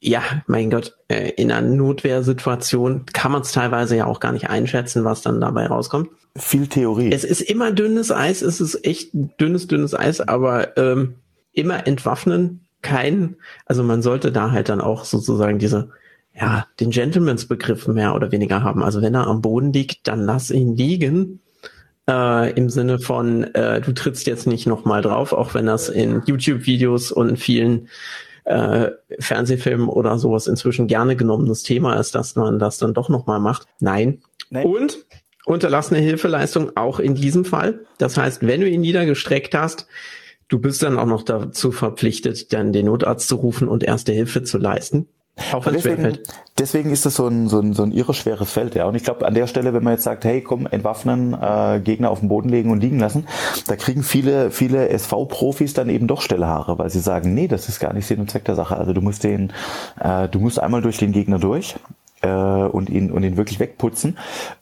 ja, 0.00 0.22
mein 0.46 0.70
Gott, 0.70 0.96
äh, 1.08 1.30
in 1.30 1.50
einer 1.50 1.68
Notwehrsituation 1.68 3.06
kann 3.06 3.32
man 3.32 3.42
es 3.42 3.52
teilweise 3.52 3.96
ja 3.96 4.06
auch 4.06 4.20
gar 4.20 4.32
nicht 4.32 4.48
einschätzen, 4.48 5.04
was 5.04 5.22
dann 5.22 5.40
dabei 5.40 5.66
rauskommt. 5.66 6.10
Viel 6.36 6.68
Theorie. 6.68 7.10
Es 7.12 7.24
ist 7.24 7.40
immer 7.40 7.72
dünnes 7.72 8.12
Eis, 8.12 8.42
es 8.42 8.60
ist 8.60 8.84
echt 8.84 9.10
dünnes, 9.12 9.66
dünnes 9.66 9.94
Eis, 9.94 10.20
aber 10.20 10.76
ähm, 10.76 11.16
immer 11.52 11.86
entwaffnen, 11.86 12.60
kein, 12.80 13.36
also 13.66 13.82
man 13.82 14.02
sollte 14.02 14.30
da 14.30 14.52
halt 14.52 14.68
dann 14.68 14.80
auch 14.80 15.04
sozusagen 15.04 15.58
diese, 15.58 15.90
ja, 16.32 16.66
den 16.78 16.90
Gentleman's 16.90 17.46
Begriff 17.46 17.88
mehr 17.88 18.14
oder 18.14 18.30
weniger 18.30 18.62
haben. 18.62 18.84
Also 18.84 19.02
wenn 19.02 19.14
er 19.14 19.26
am 19.26 19.42
Boden 19.42 19.72
liegt, 19.72 20.06
dann 20.06 20.20
lass 20.20 20.52
ihn 20.52 20.76
liegen. 20.76 21.40
Äh, 22.08 22.52
Im 22.52 22.70
Sinne 22.70 23.00
von, 23.00 23.42
äh, 23.54 23.80
du 23.80 23.92
trittst 23.92 24.28
jetzt 24.28 24.46
nicht 24.46 24.68
nochmal 24.68 25.02
drauf, 25.02 25.32
auch 25.32 25.54
wenn 25.54 25.66
das 25.66 25.88
in 25.88 26.22
YouTube-Videos 26.24 27.10
und 27.10 27.36
vielen 27.36 27.88
äh, 28.48 28.92
Fernsehfilmen 29.18 29.88
oder 29.88 30.18
sowas 30.18 30.46
inzwischen 30.46 30.86
gerne 30.86 31.16
genommenes 31.16 31.62
Thema 31.62 31.94
ist, 32.00 32.14
dass 32.14 32.34
man 32.34 32.58
das 32.58 32.78
dann 32.78 32.94
doch 32.94 33.10
nochmal 33.10 33.40
macht. 33.40 33.66
Nein. 33.78 34.22
Nein. 34.50 34.64
Und 34.64 35.04
unterlassene 35.44 36.00
Hilfeleistung 36.00 36.76
auch 36.76 36.98
in 36.98 37.14
diesem 37.14 37.44
Fall. 37.44 37.80
Das 37.98 38.16
heißt, 38.16 38.46
wenn 38.46 38.62
du 38.62 38.68
ihn 38.68 38.80
niedergestreckt 38.80 39.54
hast, 39.54 39.86
du 40.48 40.58
bist 40.58 40.82
dann 40.82 40.98
auch 40.98 41.06
noch 41.06 41.22
dazu 41.22 41.72
verpflichtet, 41.72 42.52
dann 42.54 42.72
den 42.72 42.86
Notarzt 42.86 43.28
zu 43.28 43.36
rufen 43.36 43.68
und 43.68 43.84
erste 43.84 44.12
Hilfe 44.12 44.42
zu 44.42 44.56
leisten. 44.56 45.08
Auch 45.52 45.66
wenn 45.66 45.74
deswegen, 45.74 46.18
deswegen 46.58 46.90
ist 46.90 47.06
das 47.06 47.14
so 47.14 47.26
ein, 47.26 47.48
so 47.48 47.60
ein, 47.60 47.72
so 47.72 47.82
ein 47.82 47.92
irre 47.92 48.14
schweres 48.14 48.50
Feld, 48.50 48.74
ja. 48.74 48.86
Und 48.86 48.94
ich 48.94 49.04
glaube, 49.04 49.26
an 49.26 49.34
der 49.34 49.46
Stelle, 49.46 49.72
wenn 49.74 49.82
man 49.82 49.94
jetzt 49.94 50.04
sagt, 50.04 50.24
hey, 50.24 50.40
komm, 50.40 50.66
entwaffnen, 50.66 51.34
äh, 51.34 51.80
Gegner 51.82 52.10
auf 52.10 52.20
den 52.20 52.28
Boden 52.28 52.48
legen 52.48 52.70
und 52.70 52.80
liegen 52.80 52.98
lassen, 52.98 53.26
da 53.66 53.76
kriegen 53.76 54.02
viele, 54.02 54.50
viele 54.50 54.88
SV-Profis 54.88 55.74
dann 55.74 55.88
eben 55.88 56.06
doch 56.06 56.22
Stellhaare, 56.22 56.78
weil 56.78 56.90
sie 56.90 57.00
sagen, 57.00 57.34
nee, 57.34 57.48
das 57.48 57.68
ist 57.68 57.80
gar 57.80 57.92
nicht 57.92 58.06
Sinn 58.06 58.20
und 58.20 58.30
Zweck 58.30 58.44
der 58.44 58.54
Sache. 58.54 58.76
Also 58.76 58.92
du 58.92 59.00
musst 59.00 59.24
den, 59.24 59.52
äh, 60.00 60.28
du 60.28 60.40
musst 60.40 60.60
einmal 60.60 60.82
durch 60.82 60.98
den 60.98 61.12
Gegner 61.12 61.38
durch 61.38 61.76
äh, 62.22 62.28
und 62.28 62.90
ihn 62.90 63.10
und 63.10 63.22
ihn 63.22 63.36
wirklich 63.36 63.60
wegputzen. 63.60 64.16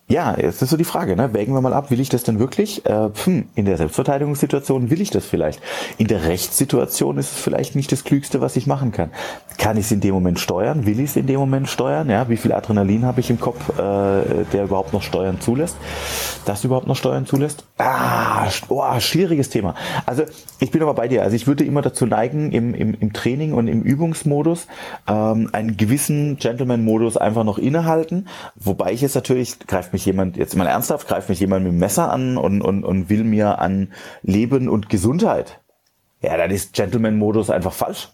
Ja, 0.08 0.34
es 0.34 0.62
ist 0.62 0.70
so 0.70 0.76
die 0.76 0.84
Frage, 0.84 1.16
ne? 1.16 1.34
Wägen 1.34 1.52
wir 1.52 1.60
mal 1.60 1.72
ab, 1.72 1.90
will 1.90 1.98
ich 1.98 2.08
das 2.08 2.22
denn 2.22 2.38
wirklich? 2.38 2.86
Äh, 2.86 3.10
hm, 3.24 3.48
in 3.56 3.64
der 3.64 3.76
Selbstverteidigungssituation 3.76 4.88
will 4.88 5.00
ich 5.00 5.10
das 5.10 5.26
vielleicht. 5.26 5.60
In 5.98 6.06
der 6.06 6.22
Rechtssituation 6.26 7.18
ist 7.18 7.32
es 7.32 7.40
vielleicht 7.40 7.74
nicht 7.74 7.90
das 7.90 8.04
Klügste, 8.04 8.40
was 8.40 8.54
ich 8.54 8.68
machen 8.68 8.92
kann. 8.92 9.10
Kann 9.58 9.76
ich 9.76 9.86
es 9.86 9.90
in 9.90 10.00
dem 10.00 10.14
Moment 10.14 10.38
steuern? 10.38 10.86
Will 10.86 11.00
ich 11.00 11.10
es 11.10 11.16
in 11.16 11.26
dem 11.26 11.40
Moment 11.40 11.68
steuern? 11.68 12.08
Ja, 12.08 12.28
wie 12.28 12.36
viel 12.36 12.52
Adrenalin 12.52 13.04
habe 13.04 13.18
ich 13.18 13.30
im 13.30 13.40
Kopf, 13.40 13.68
äh, 13.70 14.44
der 14.52 14.64
überhaupt 14.64 14.92
noch 14.92 15.02
Steuern 15.02 15.40
zulässt? 15.40 15.76
Das 16.44 16.62
überhaupt 16.62 16.86
noch 16.86 16.94
Steuern 16.94 17.26
zulässt? 17.26 17.64
Ah, 17.76 18.46
oh, 18.68 19.00
schwieriges 19.00 19.50
Thema. 19.50 19.74
Also 20.04 20.22
ich 20.60 20.70
bin 20.70 20.82
aber 20.82 20.94
bei 20.94 21.08
dir. 21.08 21.24
Also 21.24 21.34
ich 21.34 21.48
würde 21.48 21.64
immer 21.64 21.82
dazu 21.82 22.06
neigen, 22.06 22.52
im, 22.52 22.74
im, 22.74 22.94
im 22.94 23.12
Training 23.12 23.54
und 23.54 23.66
im 23.66 23.82
Übungsmodus 23.82 24.68
ähm, 25.08 25.50
einen 25.50 25.76
gewissen 25.76 26.36
Gentleman-Modus 26.36 27.16
einfach 27.16 27.42
noch 27.42 27.58
innehalten. 27.58 28.28
Wobei 28.54 28.92
ich 28.92 29.00
jetzt 29.00 29.16
natürlich 29.16 29.58
greift 29.58 29.92
mich 29.96 30.04
jemand, 30.04 30.36
jetzt 30.36 30.54
mal 30.56 30.66
ernsthaft, 30.66 31.08
greift 31.08 31.30
mich 31.30 31.40
jemand 31.40 31.64
mit 31.64 31.72
dem 31.72 31.78
Messer 31.78 32.10
an 32.12 32.36
und, 32.36 32.60
und, 32.60 32.84
und 32.84 33.08
will 33.08 33.24
mir 33.24 33.58
an 33.60 33.92
Leben 34.20 34.68
und 34.68 34.90
Gesundheit. 34.90 35.62
Ja, 36.20 36.36
dann 36.36 36.50
ist 36.50 36.74
Gentleman-Modus 36.74 37.48
einfach 37.48 37.72
falsch. 37.72 38.10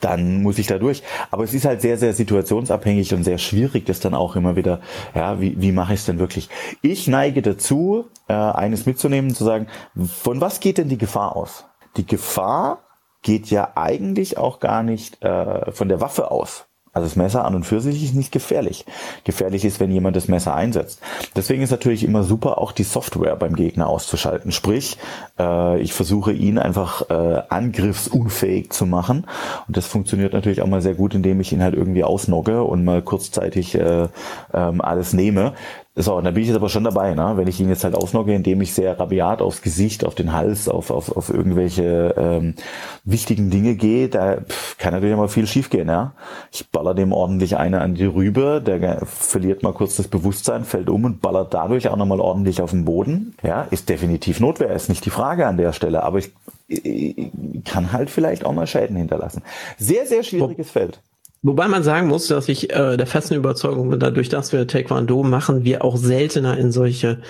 Dann 0.00 0.42
muss 0.42 0.58
ich 0.58 0.66
da 0.66 0.78
durch. 0.78 1.04
Aber 1.30 1.44
es 1.44 1.54
ist 1.54 1.64
halt 1.64 1.80
sehr, 1.80 1.98
sehr 1.98 2.12
situationsabhängig 2.12 3.14
und 3.14 3.22
sehr 3.22 3.38
schwierig, 3.38 3.84
das 3.86 4.00
dann 4.00 4.14
auch 4.14 4.34
immer 4.34 4.56
wieder, 4.56 4.80
ja, 5.14 5.40
wie, 5.40 5.60
wie 5.60 5.72
mache 5.72 5.94
ich 5.94 6.00
es 6.00 6.06
denn 6.06 6.18
wirklich? 6.18 6.48
Ich 6.82 7.06
neige 7.06 7.42
dazu, 7.42 8.06
äh, 8.28 8.32
eines 8.32 8.86
mitzunehmen, 8.86 9.34
zu 9.34 9.44
sagen, 9.44 9.68
von 9.96 10.40
was 10.40 10.58
geht 10.58 10.78
denn 10.78 10.88
die 10.88 10.98
Gefahr 10.98 11.36
aus? 11.36 11.64
Die 11.96 12.06
Gefahr 12.06 12.84
geht 13.22 13.50
ja 13.50 13.72
eigentlich 13.76 14.36
auch 14.36 14.60
gar 14.60 14.82
nicht 14.82 15.22
äh, 15.22 15.70
von 15.70 15.88
der 15.88 16.00
Waffe 16.00 16.30
aus. 16.30 16.67
Also 16.98 17.06
das 17.06 17.16
Messer 17.16 17.44
an 17.44 17.54
und 17.54 17.64
für 17.64 17.80
sich 17.80 18.02
ist 18.02 18.14
nicht 18.16 18.32
gefährlich. 18.32 18.84
Gefährlich 19.22 19.64
ist, 19.64 19.78
wenn 19.78 19.92
jemand 19.92 20.16
das 20.16 20.26
Messer 20.26 20.54
einsetzt. 20.54 21.00
Deswegen 21.36 21.62
ist 21.62 21.70
natürlich 21.70 22.02
immer 22.02 22.24
super, 22.24 22.58
auch 22.58 22.72
die 22.72 22.82
Software 22.82 23.36
beim 23.36 23.54
Gegner 23.54 23.86
auszuschalten. 23.86 24.50
Sprich, 24.50 24.98
äh, 25.38 25.80
ich 25.80 25.92
versuche 25.92 26.32
ihn 26.32 26.58
einfach 26.58 27.08
äh, 27.08 27.42
angriffsunfähig 27.48 28.70
zu 28.70 28.84
machen. 28.84 29.26
Und 29.68 29.76
das 29.76 29.86
funktioniert 29.86 30.32
natürlich 30.32 30.60
auch 30.60 30.66
mal 30.66 30.82
sehr 30.82 30.94
gut, 30.94 31.14
indem 31.14 31.40
ich 31.40 31.52
ihn 31.52 31.62
halt 31.62 31.74
irgendwie 31.74 32.02
ausnogge 32.02 32.64
und 32.64 32.84
mal 32.84 33.00
kurzzeitig 33.00 33.76
äh, 33.76 34.08
ähm, 34.52 34.80
alles 34.80 35.12
nehme. 35.12 35.52
So, 36.00 36.14
und 36.14 36.22
da 36.22 36.30
bin 36.30 36.42
ich 36.42 36.48
jetzt 36.48 36.56
aber 36.56 36.68
schon 36.68 36.84
dabei, 36.84 37.14
ne? 37.14 37.32
wenn 37.34 37.48
ich 37.48 37.58
ihn 37.58 37.68
jetzt 37.68 37.82
halt 37.82 37.96
ausnocke, 37.96 38.32
indem 38.32 38.60
ich 38.60 38.72
sehr 38.72 39.00
rabiat 39.00 39.42
aufs 39.42 39.62
Gesicht, 39.62 40.04
auf 40.04 40.14
den 40.14 40.32
Hals, 40.32 40.68
auf, 40.68 40.92
auf, 40.92 41.16
auf 41.16 41.28
irgendwelche 41.28 42.14
ähm, 42.16 42.54
wichtigen 43.02 43.50
Dinge 43.50 43.74
gehe, 43.74 44.08
da 44.08 44.36
pff, 44.36 44.78
kann 44.78 44.92
natürlich 44.92 45.16
mal 45.16 45.26
viel 45.26 45.48
schiefgehen. 45.48 45.88
Ja? 45.88 46.12
Ich 46.52 46.70
baller 46.70 46.94
dem 46.94 47.12
ordentlich 47.12 47.56
eine 47.56 47.80
an 47.80 47.96
die 47.96 48.04
Rübe, 48.04 48.62
der 48.64 49.04
verliert 49.06 49.64
mal 49.64 49.72
kurz 49.72 49.96
das 49.96 50.06
Bewusstsein, 50.06 50.64
fällt 50.64 50.88
um 50.88 51.04
und 51.04 51.20
ballert 51.20 51.52
dadurch 51.52 51.88
auch 51.88 51.96
nochmal 51.96 52.20
ordentlich 52.20 52.62
auf 52.62 52.70
den 52.70 52.84
Boden. 52.84 53.34
Ja, 53.42 53.62
ist 53.62 53.88
definitiv 53.88 54.38
Notwehr, 54.38 54.70
ist 54.70 54.88
nicht 54.88 55.04
die 55.04 55.10
Frage 55.10 55.48
an 55.48 55.56
der 55.56 55.72
Stelle, 55.72 56.04
aber 56.04 56.18
ich, 56.18 56.30
ich 56.68 57.32
kann 57.64 57.92
halt 57.92 58.08
vielleicht 58.08 58.46
auch 58.46 58.52
mal 58.52 58.68
Schäden 58.68 58.96
hinterlassen. 58.96 59.42
Sehr, 59.78 60.06
sehr 60.06 60.22
schwieriges 60.22 60.70
Feld. 60.70 61.00
Wobei 61.42 61.68
man 61.68 61.84
sagen 61.84 62.08
muss, 62.08 62.26
dass 62.26 62.48
ich 62.48 62.70
äh, 62.70 62.96
der 62.96 63.06
festen 63.06 63.34
Überzeugung 63.34 63.90
bin, 63.90 64.00
dadurch, 64.00 64.28
dass 64.28 64.52
wir 64.52 64.66
Taekwondo 64.66 65.22
machen, 65.22 65.64
wir 65.64 65.84
auch 65.84 65.96
seltener 65.96 66.58
in 66.58 66.72
solche 66.72 67.20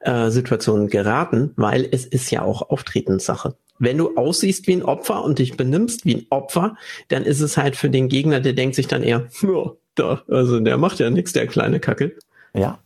äh, 0.00 0.30
Situationen 0.30 0.88
geraten, 0.88 1.52
weil 1.56 1.86
es 1.90 2.06
ist 2.06 2.30
ja 2.30 2.42
auch 2.42 2.70
Auftretenssache. 2.70 3.56
Wenn 3.78 3.98
du 3.98 4.16
aussiehst 4.16 4.66
wie 4.66 4.72
ein 4.72 4.82
Opfer 4.82 5.22
und 5.22 5.38
dich 5.38 5.56
benimmst 5.56 6.04
wie 6.06 6.16
ein 6.16 6.26
Opfer, 6.30 6.76
dann 7.08 7.24
ist 7.24 7.40
es 7.40 7.56
halt 7.56 7.76
für 7.76 7.90
den 7.90 8.08
Gegner, 8.08 8.40
der 8.40 8.54
denkt 8.54 8.74
sich 8.74 8.88
dann 8.88 9.02
eher, 9.02 9.26
ja, 9.42 9.72
da, 9.94 10.22
also 10.28 10.60
der 10.60 10.78
macht 10.78 10.98
ja 10.98 11.10
nichts, 11.10 11.32
der 11.32 11.46
kleine 11.46 11.78
Kacke. 11.78 12.16
Ja. 12.54 12.78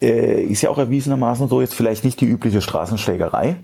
Äh, 0.00 0.42
ist 0.44 0.62
ja 0.62 0.70
auch 0.70 0.78
erwiesenermaßen 0.78 1.48
so, 1.48 1.60
jetzt 1.60 1.74
vielleicht 1.74 2.04
nicht 2.04 2.20
die 2.20 2.26
übliche 2.26 2.62
Straßenschlägerei, 2.62 3.56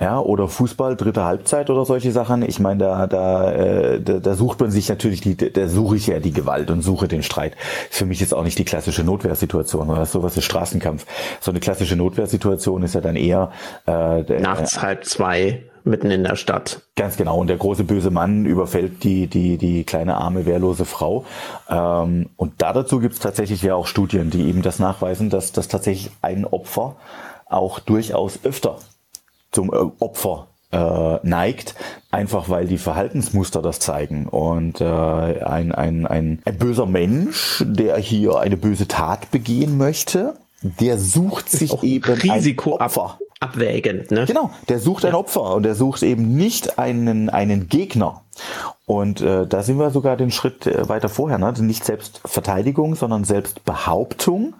ja, 0.00 0.18
oder 0.18 0.48
Fußball, 0.48 0.96
dritte 0.96 1.24
Halbzeit 1.24 1.70
oder 1.70 1.84
solche 1.84 2.10
Sachen. 2.10 2.42
Ich 2.42 2.58
meine, 2.58 2.80
da, 2.80 3.06
da, 3.06 3.52
äh, 3.52 4.00
da, 4.00 4.14
da 4.18 4.34
sucht 4.34 4.58
man 4.60 4.70
sich 4.70 4.88
natürlich 4.88 5.20
die, 5.20 5.36
da 5.36 5.68
suche 5.68 5.96
ich 5.96 6.08
ja 6.08 6.18
die 6.18 6.32
Gewalt 6.32 6.70
und 6.70 6.82
suche 6.82 7.06
den 7.06 7.22
Streit. 7.22 7.54
Für 7.90 8.04
mich 8.04 8.20
ist 8.20 8.34
auch 8.34 8.42
nicht 8.42 8.58
die 8.58 8.64
klassische 8.64 9.04
Notwehrsituation, 9.04 9.88
oder 9.88 10.04
sowas 10.04 10.36
ist 10.36 10.44
Straßenkampf. 10.44 11.06
So 11.40 11.52
eine 11.52 11.60
klassische 11.60 11.94
Notwehrsituation 11.94 12.82
ist 12.82 12.94
ja 12.94 13.00
dann 13.00 13.14
eher 13.14 13.52
äh, 13.86 14.22
nachts 14.40 14.76
äh, 14.76 14.80
halb 14.80 15.04
zwei 15.04 15.62
mitten 15.84 16.10
in 16.10 16.24
der 16.24 16.36
Stadt. 16.36 16.82
Ganz 16.96 17.16
genau. 17.16 17.38
Und 17.38 17.46
der 17.46 17.58
große 17.58 17.84
böse 17.84 18.10
Mann 18.10 18.46
überfällt 18.46 19.04
die, 19.04 19.28
die, 19.28 19.58
die 19.58 19.84
kleine 19.84 20.16
arme, 20.16 20.44
wehrlose 20.44 20.86
Frau. 20.86 21.24
Ähm, 21.68 22.30
und 22.36 22.62
da 22.62 22.72
dazu 22.72 22.98
gibt 22.98 23.14
es 23.14 23.20
tatsächlich 23.20 23.62
ja 23.62 23.74
auch 23.74 23.86
Studien, 23.86 24.30
die 24.30 24.48
eben 24.48 24.62
das 24.62 24.78
nachweisen, 24.78 25.30
dass, 25.30 25.52
dass 25.52 25.68
tatsächlich 25.68 26.10
ein 26.20 26.46
Opfer 26.46 26.96
auch 27.46 27.78
durchaus 27.78 28.40
öfter 28.42 28.78
zum 29.54 29.72
äh, 29.72 29.76
Opfer 30.00 30.48
äh, 30.72 31.18
neigt, 31.26 31.74
einfach 32.10 32.48
weil 32.48 32.66
die 32.66 32.78
Verhaltensmuster 32.78 33.62
das 33.62 33.78
zeigen. 33.78 34.26
Und 34.26 34.80
äh, 34.80 34.84
ein, 34.84 35.72
ein, 35.72 36.06
ein, 36.06 36.42
ein 36.44 36.58
böser 36.58 36.86
Mensch, 36.86 37.64
der 37.66 37.96
hier 37.98 38.38
eine 38.38 38.56
böse 38.56 38.88
Tat 38.88 39.30
begehen 39.30 39.78
möchte, 39.78 40.34
der 40.62 40.98
sucht 40.98 41.50
sich 41.50 41.82
eben 41.82 42.12
Risiko 42.14 42.76
ein 42.76 42.86
Opfer. 42.86 43.18
abwägend. 43.40 44.10
Ne? 44.10 44.24
Genau, 44.26 44.50
der 44.68 44.78
sucht 44.78 45.04
ein 45.04 45.14
Opfer 45.14 45.54
und 45.54 45.62
der 45.62 45.74
sucht 45.74 46.02
eben 46.02 46.34
nicht 46.34 46.78
einen, 46.78 47.28
einen 47.30 47.68
Gegner. 47.68 48.22
Und 48.86 49.20
äh, 49.20 49.46
da 49.46 49.62
sind 49.62 49.78
wir 49.78 49.90
sogar 49.90 50.16
den 50.16 50.30
Schritt 50.30 50.66
äh, 50.66 50.88
weiter 50.88 51.08
vorher, 51.08 51.38
ne? 51.38 51.52
nicht 51.58 51.84
Selbstverteidigung, 51.84 52.94
sondern 52.94 53.24
Selbstbehauptung. 53.24 54.54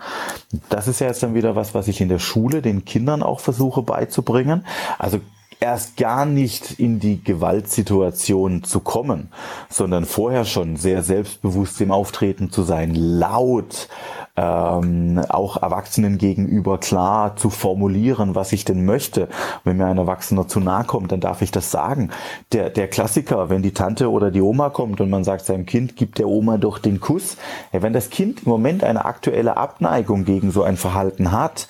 Das 0.69 0.89
ist 0.89 1.01
ja 1.01 1.09
jetzt 1.09 1.23
dann 1.23 1.35
wieder 1.35 1.57
was, 1.57 1.75
was 1.75 1.89
ich 1.89 2.01
in 2.01 2.09
der 2.09 2.19
Schule 2.19 2.63
den 2.63 2.85
Kindern 2.85 3.23
auch 3.23 3.41
versuche 3.41 3.83
beizubringen. 3.83 4.67
Also 4.99 5.21
erst 5.65 5.97
gar 5.97 6.27
nicht 6.27 6.79
in 6.79 7.01
die 7.01 7.25
Gewaltsituation 7.25 8.65
zu 8.65 8.81
kommen, 8.81 9.31
sondern 9.71 10.05
vorher 10.05 10.45
schon 10.45 10.77
sehr 10.77 11.03
selbstbewusst 11.03 11.81
im 11.81 11.91
Auftreten 11.91 12.51
zu 12.51 12.65
sein, 12.65 12.95
laut, 12.95 13.89
ähm, 14.37 15.25
auch 15.29 15.63
Erwachsenen 15.63 16.19
gegenüber 16.19 16.77
klar 16.77 17.37
zu 17.37 17.49
formulieren, 17.49 18.35
was 18.35 18.53
ich 18.53 18.67
denn 18.67 18.85
möchte. 18.85 19.29
Wenn 19.63 19.79
mir 19.79 19.87
ein 19.87 19.97
Erwachsener 19.97 20.47
zu 20.49 20.61
nahe 20.61 20.85
kommt, 20.85 21.13
dann 21.13 21.21
darf 21.21 21.41
ich 21.41 21.51
das 21.51 21.71
sagen. 21.71 22.11
Der, 22.53 22.69
der 22.69 22.89
Klassiker, 22.89 23.49
wenn 23.49 23.63
die 23.63 23.73
Tante 23.73 24.11
oder 24.11 24.31
die 24.31 24.43
Oma 24.43 24.69
kommt 24.69 25.01
und 25.01 25.09
man 25.09 25.25
sagt 25.25 25.47
seinem 25.47 25.65
Kind, 25.65 25.97
gibt 25.97 26.19
der 26.19 26.29
Oma 26.29 26.59
doch 26.59 26.79
den 26.79 27.01
Kuss. 27.01 27.39
Ja, 27.73 27.81
wenn 27.81 27.95
das 27.95 28.11
Kind 28.11 28.43
im 28.43 28.51
Moment 28.51 28.85
eine 28.85 29.07
aktuelle 29.07 29.57
Abneigung 29.57 30.27
gegen 30.27 30.51
so 30.51 30.63
ein 30.63 30.77
Verhalten 30.77 31.33
hat, 31.33 31.69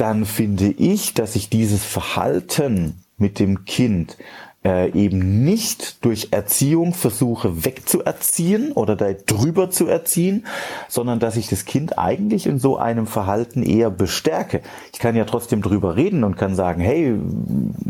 dann 0.00 0.24
finde 0.24 0.68
ich, 0.68 1.12
dass 1.12 1.36
ich 1.36 1.50
dieses 1.50 1.84
Verhalten 1.84 3.04
mit 3.18 3.38
dem 3.38 3.66
Kind 3.66 4.16
äh, 4.62 4.92
eben 4.92 5.42
nicht 5.42 6.04
durch 6.04 6.28
Erziehung 6.32 6.92
versuche 6.92 7.64
wegzuerziehen 7.64 8.72
oder 8.72 8.94
da 8.94 9.12
drüber 9.12 9.70
zu 9.70 9.86
erziehen, 9.86 10.46
sondern 10.88 11.18
dass 11.18 11.36
ich 11.36 11.48
das 11.48 11.64
Kind 11.64 11.98
eigentlich 11.98 12.46
in 12.46 12.58
so 12.58 12.76
einem 12.76 13.06
Verhalten 13.06 13.62
eher 13.62 13.90
bestärke. 13.90 14.60
Ich 14.92 14.98
kann 14.98 15.16
ja 15.16 15.24
trotzdem 15.24 15.62
drüber 15.62 15.96
reden 15.96 16.24
und 16.24 16.36
kann 16.36 16.54
sagen, 16.54 16.82
hey, 16.82 17.18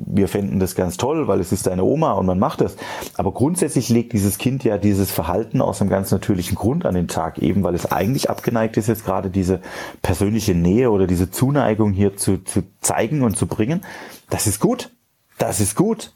wir 0.06 0.28
fänden 0.28 0.60
das 0.60 0.76
ganz 0.76 0.96
toll, 0.96 1.26
weil 1.26 1.40
es 1.40 1.50
ist 1.50 1.66
deine 1.66 1.82
Oma 1.82 2.12
und 2.12 2.26
man 2.26 2.38
macht 2.38 2.60
das. 2.60 2.76
Aber 3.14 3.32
grundsätzlich 3.32 3.88
legt 3.88 4.12
dieses 4.12 4.38
Kind 4.38 4.62
ja 4.62 4.78
dieses 4.78 5.10
Verhalten 5.10 5.60
aus 5.60 5.80
einem 5.80 5.90
ganz 5.90 6.12
natürlichen 6.12 6.54
Grund 6.54 6.86
an 6.86 6.94
den 6.94 7.08
Tag, 7.08 7.38
eben 7.38 7.64
weil 7.64 7.74
es 7.74 7.90
eigentlich 7.90 8.30
abgeneigt 8.30 8.76
ist, 8.76 8.86
jetzt 8.86 9.04
gerade 9.04 9.30
diese 9.30 9.60
persönliche 10.02 10.54
Nähe 10.54 10.92
oder 10.92 11.08
diese 11.08 11.32
Zuneigung 11.32 11.92
hier 11.92 12.16
zu, 12.16 12.38
zu 12.44 12.62
zeigen 12.80 13.22
und 13.22 13.36
zu 13.36 13.48
bringen. 13.48 13.80
Das 14.28 14.46
ist 14.46 14.60
gut. 14.60 14.90
Das 15.36 15.58
ist 15.58 15.74
gut. 15.74 16.12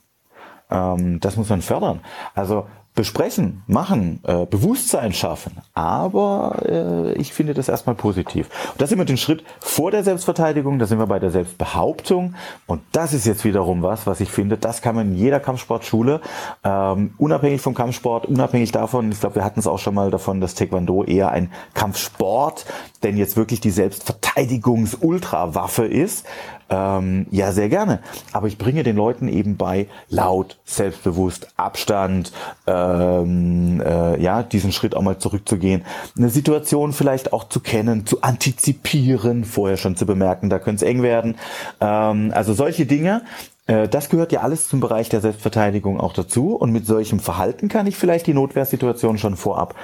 Ähm, 0.74 1.20
das 1.20 1.36
muss 1.36 1.48
man 1.48 1.62
fördern. 1.62 2.00
Also 2.34 2.66
besprechen, 2.94 3.62
machen, 3.66 4.20
äh, 4.22 4.46
Bewusstsein 4.46 5.12
schaffen. 5.12 5.56
Aber 5.74 6.62
äh, 6.64 7.12
ich 7.14 7.32
finde 7.32 7.52
das 7.52 7.68
erstmal 7.68 7.96
positiv. 7.96 8.48
Und 8.72 8.80
das 8.80 8.88
sind 8.88 8.98
wir 8.98 9.04
den 9.04 9.16
Schritt 9.16 9.42
vor 9.58 9.90
der 9.90 10.04
Selbstverteidigung, 10.04 10.78
da 10.78 10.86
sind 10.86 11.00
wir 11.00 11.08
bei 11.08 11.18
der 11.18 11.32
Selbstbehauptung. 11.32 12.36
Und 12.66 12.82
das 12.92 13.12
ist 13.12 13.26
jetzt 13.26 13.44
wiederum 13.44 13.82
was, 13.82 14.06
was 14.06 14.20
ich 14.20 14.30
finde, 14.30 14.58
das 14.58 14.80
kann 14.80 14.94
man 14.94 15.08
in 15.08 15.16
jeder 15.16 15.40
Kampfsportschule, 15.40 16.20
ähm, 16.62 17.14
unabhängig 17.18 17.60
vom 17.60 17.74
Kampfsport, 17.74 18.26
unabhängig 18.26 18.70
davon, 18.70 19.10
ich 19.10 19.18
glaube, 19.18 19.34
wir 19.36 19.44
hatten 19.44 19.58
es 19.58 19.66
auch 19.66 19.80
schon 19.80 19.96
mal 19.96 20.12
davon, 20.12 20.40
dass 20.40 20.54
Taekwondo 20.54 21.02
eher 21.02 21.32
ein 21.32 21.50
Kampfsport, 21.74 22.64
denn 23.02 23.16
jetzt 23.16 23.36
wirklich 23.36 23.58
die 23.60 23.72
Selbstverteidigungs-Ultrawaffe 23.72 25.84
ist, 25.84 26.24
ähm, 26.70 27.26
ja, 27.30 27.52
sehr 27.52 27.68
gerne. 27.68 28.00
Aber 28.32 28.46
ich 28.46 28.58
bringe 28.58 28.82
den 28.82 28.96
Leuten 28.96 29.28
eben 29.28 29.56
bei, 29.56 29.86
laut, 30.08 30.58
selbstbewusst, 30.64 31.48
Abstand, 31.56 32.32
ähm, 32.66 33.82
äh, 33.84 34.20
ja, 34.20 34.42
diesen 34.42 34.72
Schritt 34.72 34.94
auch 34.94 35.02
mal 35.02 35.18
zurückzugehen, 35.18 35.84
eine 36.16 36.28
Situation 36.28 36.92
vielleicht 36.92 37.32
auch 37.32 37.44
zu 37.44 37.60
kennen, 37.60 38.06
zu 38.06 38.22
antizipieren, 38.22 39.44
vorher 39.44 39.76
schon 39.76 39.96
zu 39.96 40.06
bemerken, 40.06 40.50
da 40.50 40.58
könnte 40.58 40.84
es 40.84 40.90
eng 40.90 41.02
werden. 41.02 41.36
Ähm, 41.80 42.32
also 42.34 42.54
solche 42.54 42.86
Dinge, 42.86 43.22
äh, 43.66 43.88
das 43.88 44.08
gehört 44.08 44.32
ja 44.32 44.40
alles 44.40 44.68
zum 44.68 44.80
Bereich 44.80 45.08
der 45.08 45.20
Selbstverteidigung 45.20 46.00
auch 46.00 46.12
dazu. 46.12 46.54
Und 46.54 46.72
mit 46.72 46.86
solchem 46.86 47.20
Verhalten 47.20 47.68
kann 47.68 47.86
ich 47.86 47.96
vielleicht 47.96 48.26
die 48.26 48.34
Notwehrsituation 48.34 49.18
schon 49.18 49.36
vorab 49.36 49.74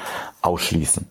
ausschließen. 0.43 1.07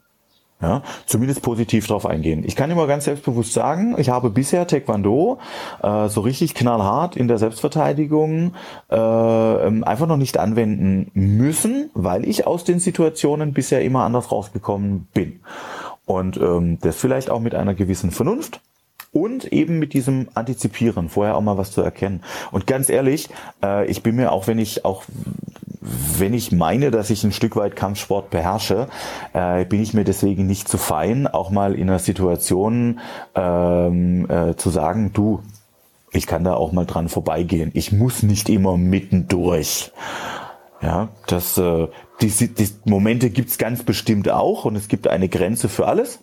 Ja, 0.61 0.83
zumindest 1.05 1.41
positiv 1.41 1.87
drauf 1.87 2.05
eingehen. 2.05 2.43
Ich 2.45 2.57
kann 2.57 2.69
immer 2.69 2.85
ganz 2.85 3.05
selbstbewusst 3.05 3.53
sagen, 3.53 3.95
ich 3.97 4.09
habe 4.09 4.29
bisher 4.29 4.67
Taekwondo 4.67 5.39
äh, 5.81 6.09
so 6.09 6.19
richtig 6.19 6.53
knallhart 6.53 7.15
in 7.15 7.29
der 7.29 7.37
Selbstverteidigung 7.37 8.55
äh, 8.91 8.95
ähm, 8.97 9.85
einfach 9.85 10.05
noch 10.05 10.17
nicht 10.17 10.37
anwenden 10.37 11.11
müssen, 11.13 11.91
weil 11.93 12.27
ich 12.27 12.45
aus 12.45 12.65
den 12.65 12.79
Situationen 12.81 13.53
bisher 13.53 13.81
immer 13.81 14.03
anders 14.03 14.33
rausgekommen 14.33 15.07
bin. 15.13 15.39
Und 16.05 16.35
ähm, 16.35 16.77
das 16.81 16.97
vielleicht 16.97 17.29
auch 17.29 17.39
mit 17.39 17.55
einer 17.55 17.73
gewissen 17.73 18.11
Vernunft 18.11 18.59
und 19.11 19.45
eben 19.45 19.79
mit 19.79 19.93
diesem 19.93 20.27
Antizipieren, 20.33 21.09
vorher 21.09 21.35
auch 21.35 21.41
mal 21.41 21.57
was 21.57 21.71
zu 21.71 21.81
erkennen. 21.81 22.21
Und 22.51 22.67
ganz 22.67 22.89
ehrlich, 22.89 23.29
äh, 23.63 23.85
ich 23.89 24.03
bin 24.03 24.15
mir 24.15 24.31
auch, 24.31 24.47
wenn 24.47 24.59
ich 24.59 24.85
auch 24.85 25.03
wenn 25.81 26.33
ich 26.33 26.51
meine, 26.51 26.91
dass 26.91 27.09
ich 27.09 27.23
ein 27.23 27.31
Stück 27.31 27.55
weit 27.55 27.75
Kampfsport 27.75 28.29
beherrsche, 28.29 28.87
äh, 29.33 29.63
bin 29.65 29.81
ich 29.81 29.93
mir 29.93 30.03
deswegen 30.03 30.45
nicht 30.45 30.67
zu 30.67 30.77
fein, 30.77 31.25
auch 31.25 31.51
mal 31.51 31.73
in 31.73 31.89
einer 31.89 31.99
Situation 31.99 32.99
ähm, 33.33 34.29
äh, 34.29 34.55
zu 34.55 34.69
sagen, 34.69 35.11
du, 35.13 35.41
ich 36.11 36.27
kann 36.27 36.43
da 36.43 36.55
auch 36.55 36.71
mal 36.71 36.85
dran 36.85 37.07
vorbeigehen. 37.07 37.71
Ich 37.73 37.91
muss 37.91 38.23
nicht 38.23 38.49
immer 38.49 38.77
mittendurch. 38.77 39.91
Ja, 40.81 41.09
das, 41.27 41.57
äh, 41.57 41.87
die, 42.21 42.29
die 42.29 42.69
Momente 42.85 43.29
gibt's 43.29 43.57
ganz 43.57 43.83
bestimmt 43.83 44.29
auch 44.29 44.65
und 44.65 44.75
es 44.75 44.87
gibt 44.87 45.07
eine 45.07 45.29
Grenze 45.29 45.69
für 45.69 45.87
alles. 45.87 46.19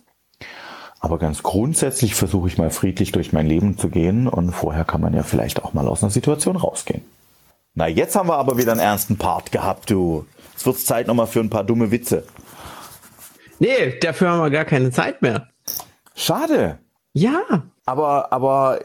Aber 0.99 1.19
ganz 1.19 1.43
grundsätzlich 1.43 2.15
versuche 2.15 2.47
ich 2.47 2.57
mal 2.57 2.69
friedlich 2.69 3.11
durch 3.11 3.33
mein 3.33 3.45
Leben 3.45 3.77
zu 3.77 3.89
gehen 3.89 4.27
und 4.27 4.51
vorher 4.51 4.83
kann 4.83 5.01
man 5.01 5.13
ja 5.13 5.23
vielleicht 5.23 5.63
auch 5.63 5.73
mal 5.73 5.87
aus 5.87 6.03
einer 6.03 6.09
Situation 6.09 6.55
rausgehen. 6.55 7.03
Na, 7.75 7.87
jetzt 7.87 8.15
haben 8.15 8.29
wir 8.29 8.37
aber 8.37 8.57
wieder 8.57 8.71
einen 8.71 8.81
ernsten 8.81 9.17
Part 9.17 9.51
gehabt, 9.51 9.91
du. 9.91 10.25
Es 10.55 10.65
wird 10.65 10.79
Zeit 10.79 11.05
nochmal 11.05 11.27
für 11.27 11.39
ein 11.39 11.51
paar 11.51 11.63
dumme 11.63 11.91
Witze. 11.91 12.23
Nee, 13.59 13.99
dafür 13.99 14.29
haben 14.31 14.41
wir 14.41 14.49
gar 14.49 14.65
keine 14.65 14.89
Zeit 14.89 15.21
mehr. 15.21 15.49
Schade. 16.15 16.79
Ja. 17.13 17.43
Aber, 17.85 18.33
aber 18.33 18.79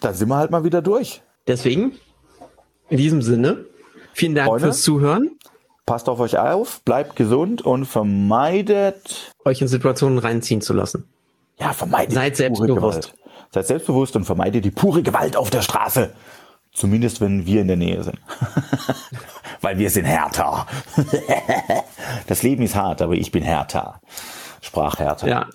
da 0.00 0.12
sind 0.12 0.28
wir 0.28 0.36
halt 0.36 0.50
mal 0.50 0.64
wieder 0.64 0.82
durch. 0.82 1.22
Deswegen, 1.46 1.92
in 2.88 2.96
diesem 2.96 3.22
Sinne, 3.22 3.66
vielen 4.12 4.34
Dank 4.34 4.48
Freunde, 4.48 4.66
fürs 4.66 4.82
Zuhören. 4.82 5.38
Passt 5.86 6.08
auf 6.08 6.18
euch 6.18 6.36
auf, 6.36 6.80
bleibt 6.84 7.14
gesund 7.14 7.62
und 7.62 7.84
vermeidet 7.84 9.32
euch 9.44 9.60
in 9.60 9.68
Situationen 9.68 10.18
reinziehen 10.18 10.60
zu 10.60 10.72
lassen. 10.72 11.08
Ja, 11.58 11.72
vermeidet. 11.72 12.14
Seid 12.14 12.36
selbstbewusst. 12.36 13.14
Seid 13.50 13.66
selbstbewusst 13.66 14.16
und 14.16 14.24
vermeidet 14.24 14.64
die 14.64 14.70
pure 14.70 15.02
Gewalt 15.02 15.36
auf 15.36 15.50
der 15.50 15.62
Straße. 15.62 16.12
Zumindest 16.72 17.20
wenn 17.20 17.46
wir 17.46 17.60
in 17.60 17.68
der 17.68 17.76
Nähe 17.76 18.02
sind. 18.02 18.18
Weil 19.60 19.78
wir 19.78 19.90
sind 19.90 20.04
härter. 20.04 20.66
das 22.26 22.42
Leben 22.42 22.64
ist 22.64 22.74
hart, 22.74 23.00
aber 23.00 23.14
ich 23.14 23.30
bin 23.30 23.44
härter. 23.44 24.00
Sprach 24.60 24.98
härter. 24.98 25.28
Ja. 25.28 25.46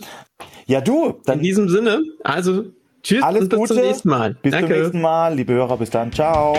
Ja, 0.66 0.82
du. 0.82 1.20
Dann 1.26 1.40
in 1.40 1.44
diesem 1.44 1.68
Sinne, 1.68 2.02
also 2.24 2.66
tschüss 3.04 3.22
alles 3.22 3.44
und 3.44 3.50
bis 3.50 3.60
Gute. 3.60 3.74
zum 3.74 3.84
nächsten 3.84 4.10
Mal. 4.10 4.36
Bis 4.36 4.52
Danke. 4.52 4.68
zum 4.68 4.78
nächsten 4.78 5.02
Mal, 5.02 5.36
liebe 5.36 5.54
Hörer. 5.54 5.78
Bis 5.78 5.90
dann. 5.90 6.12
Ciao. 6.14 6.56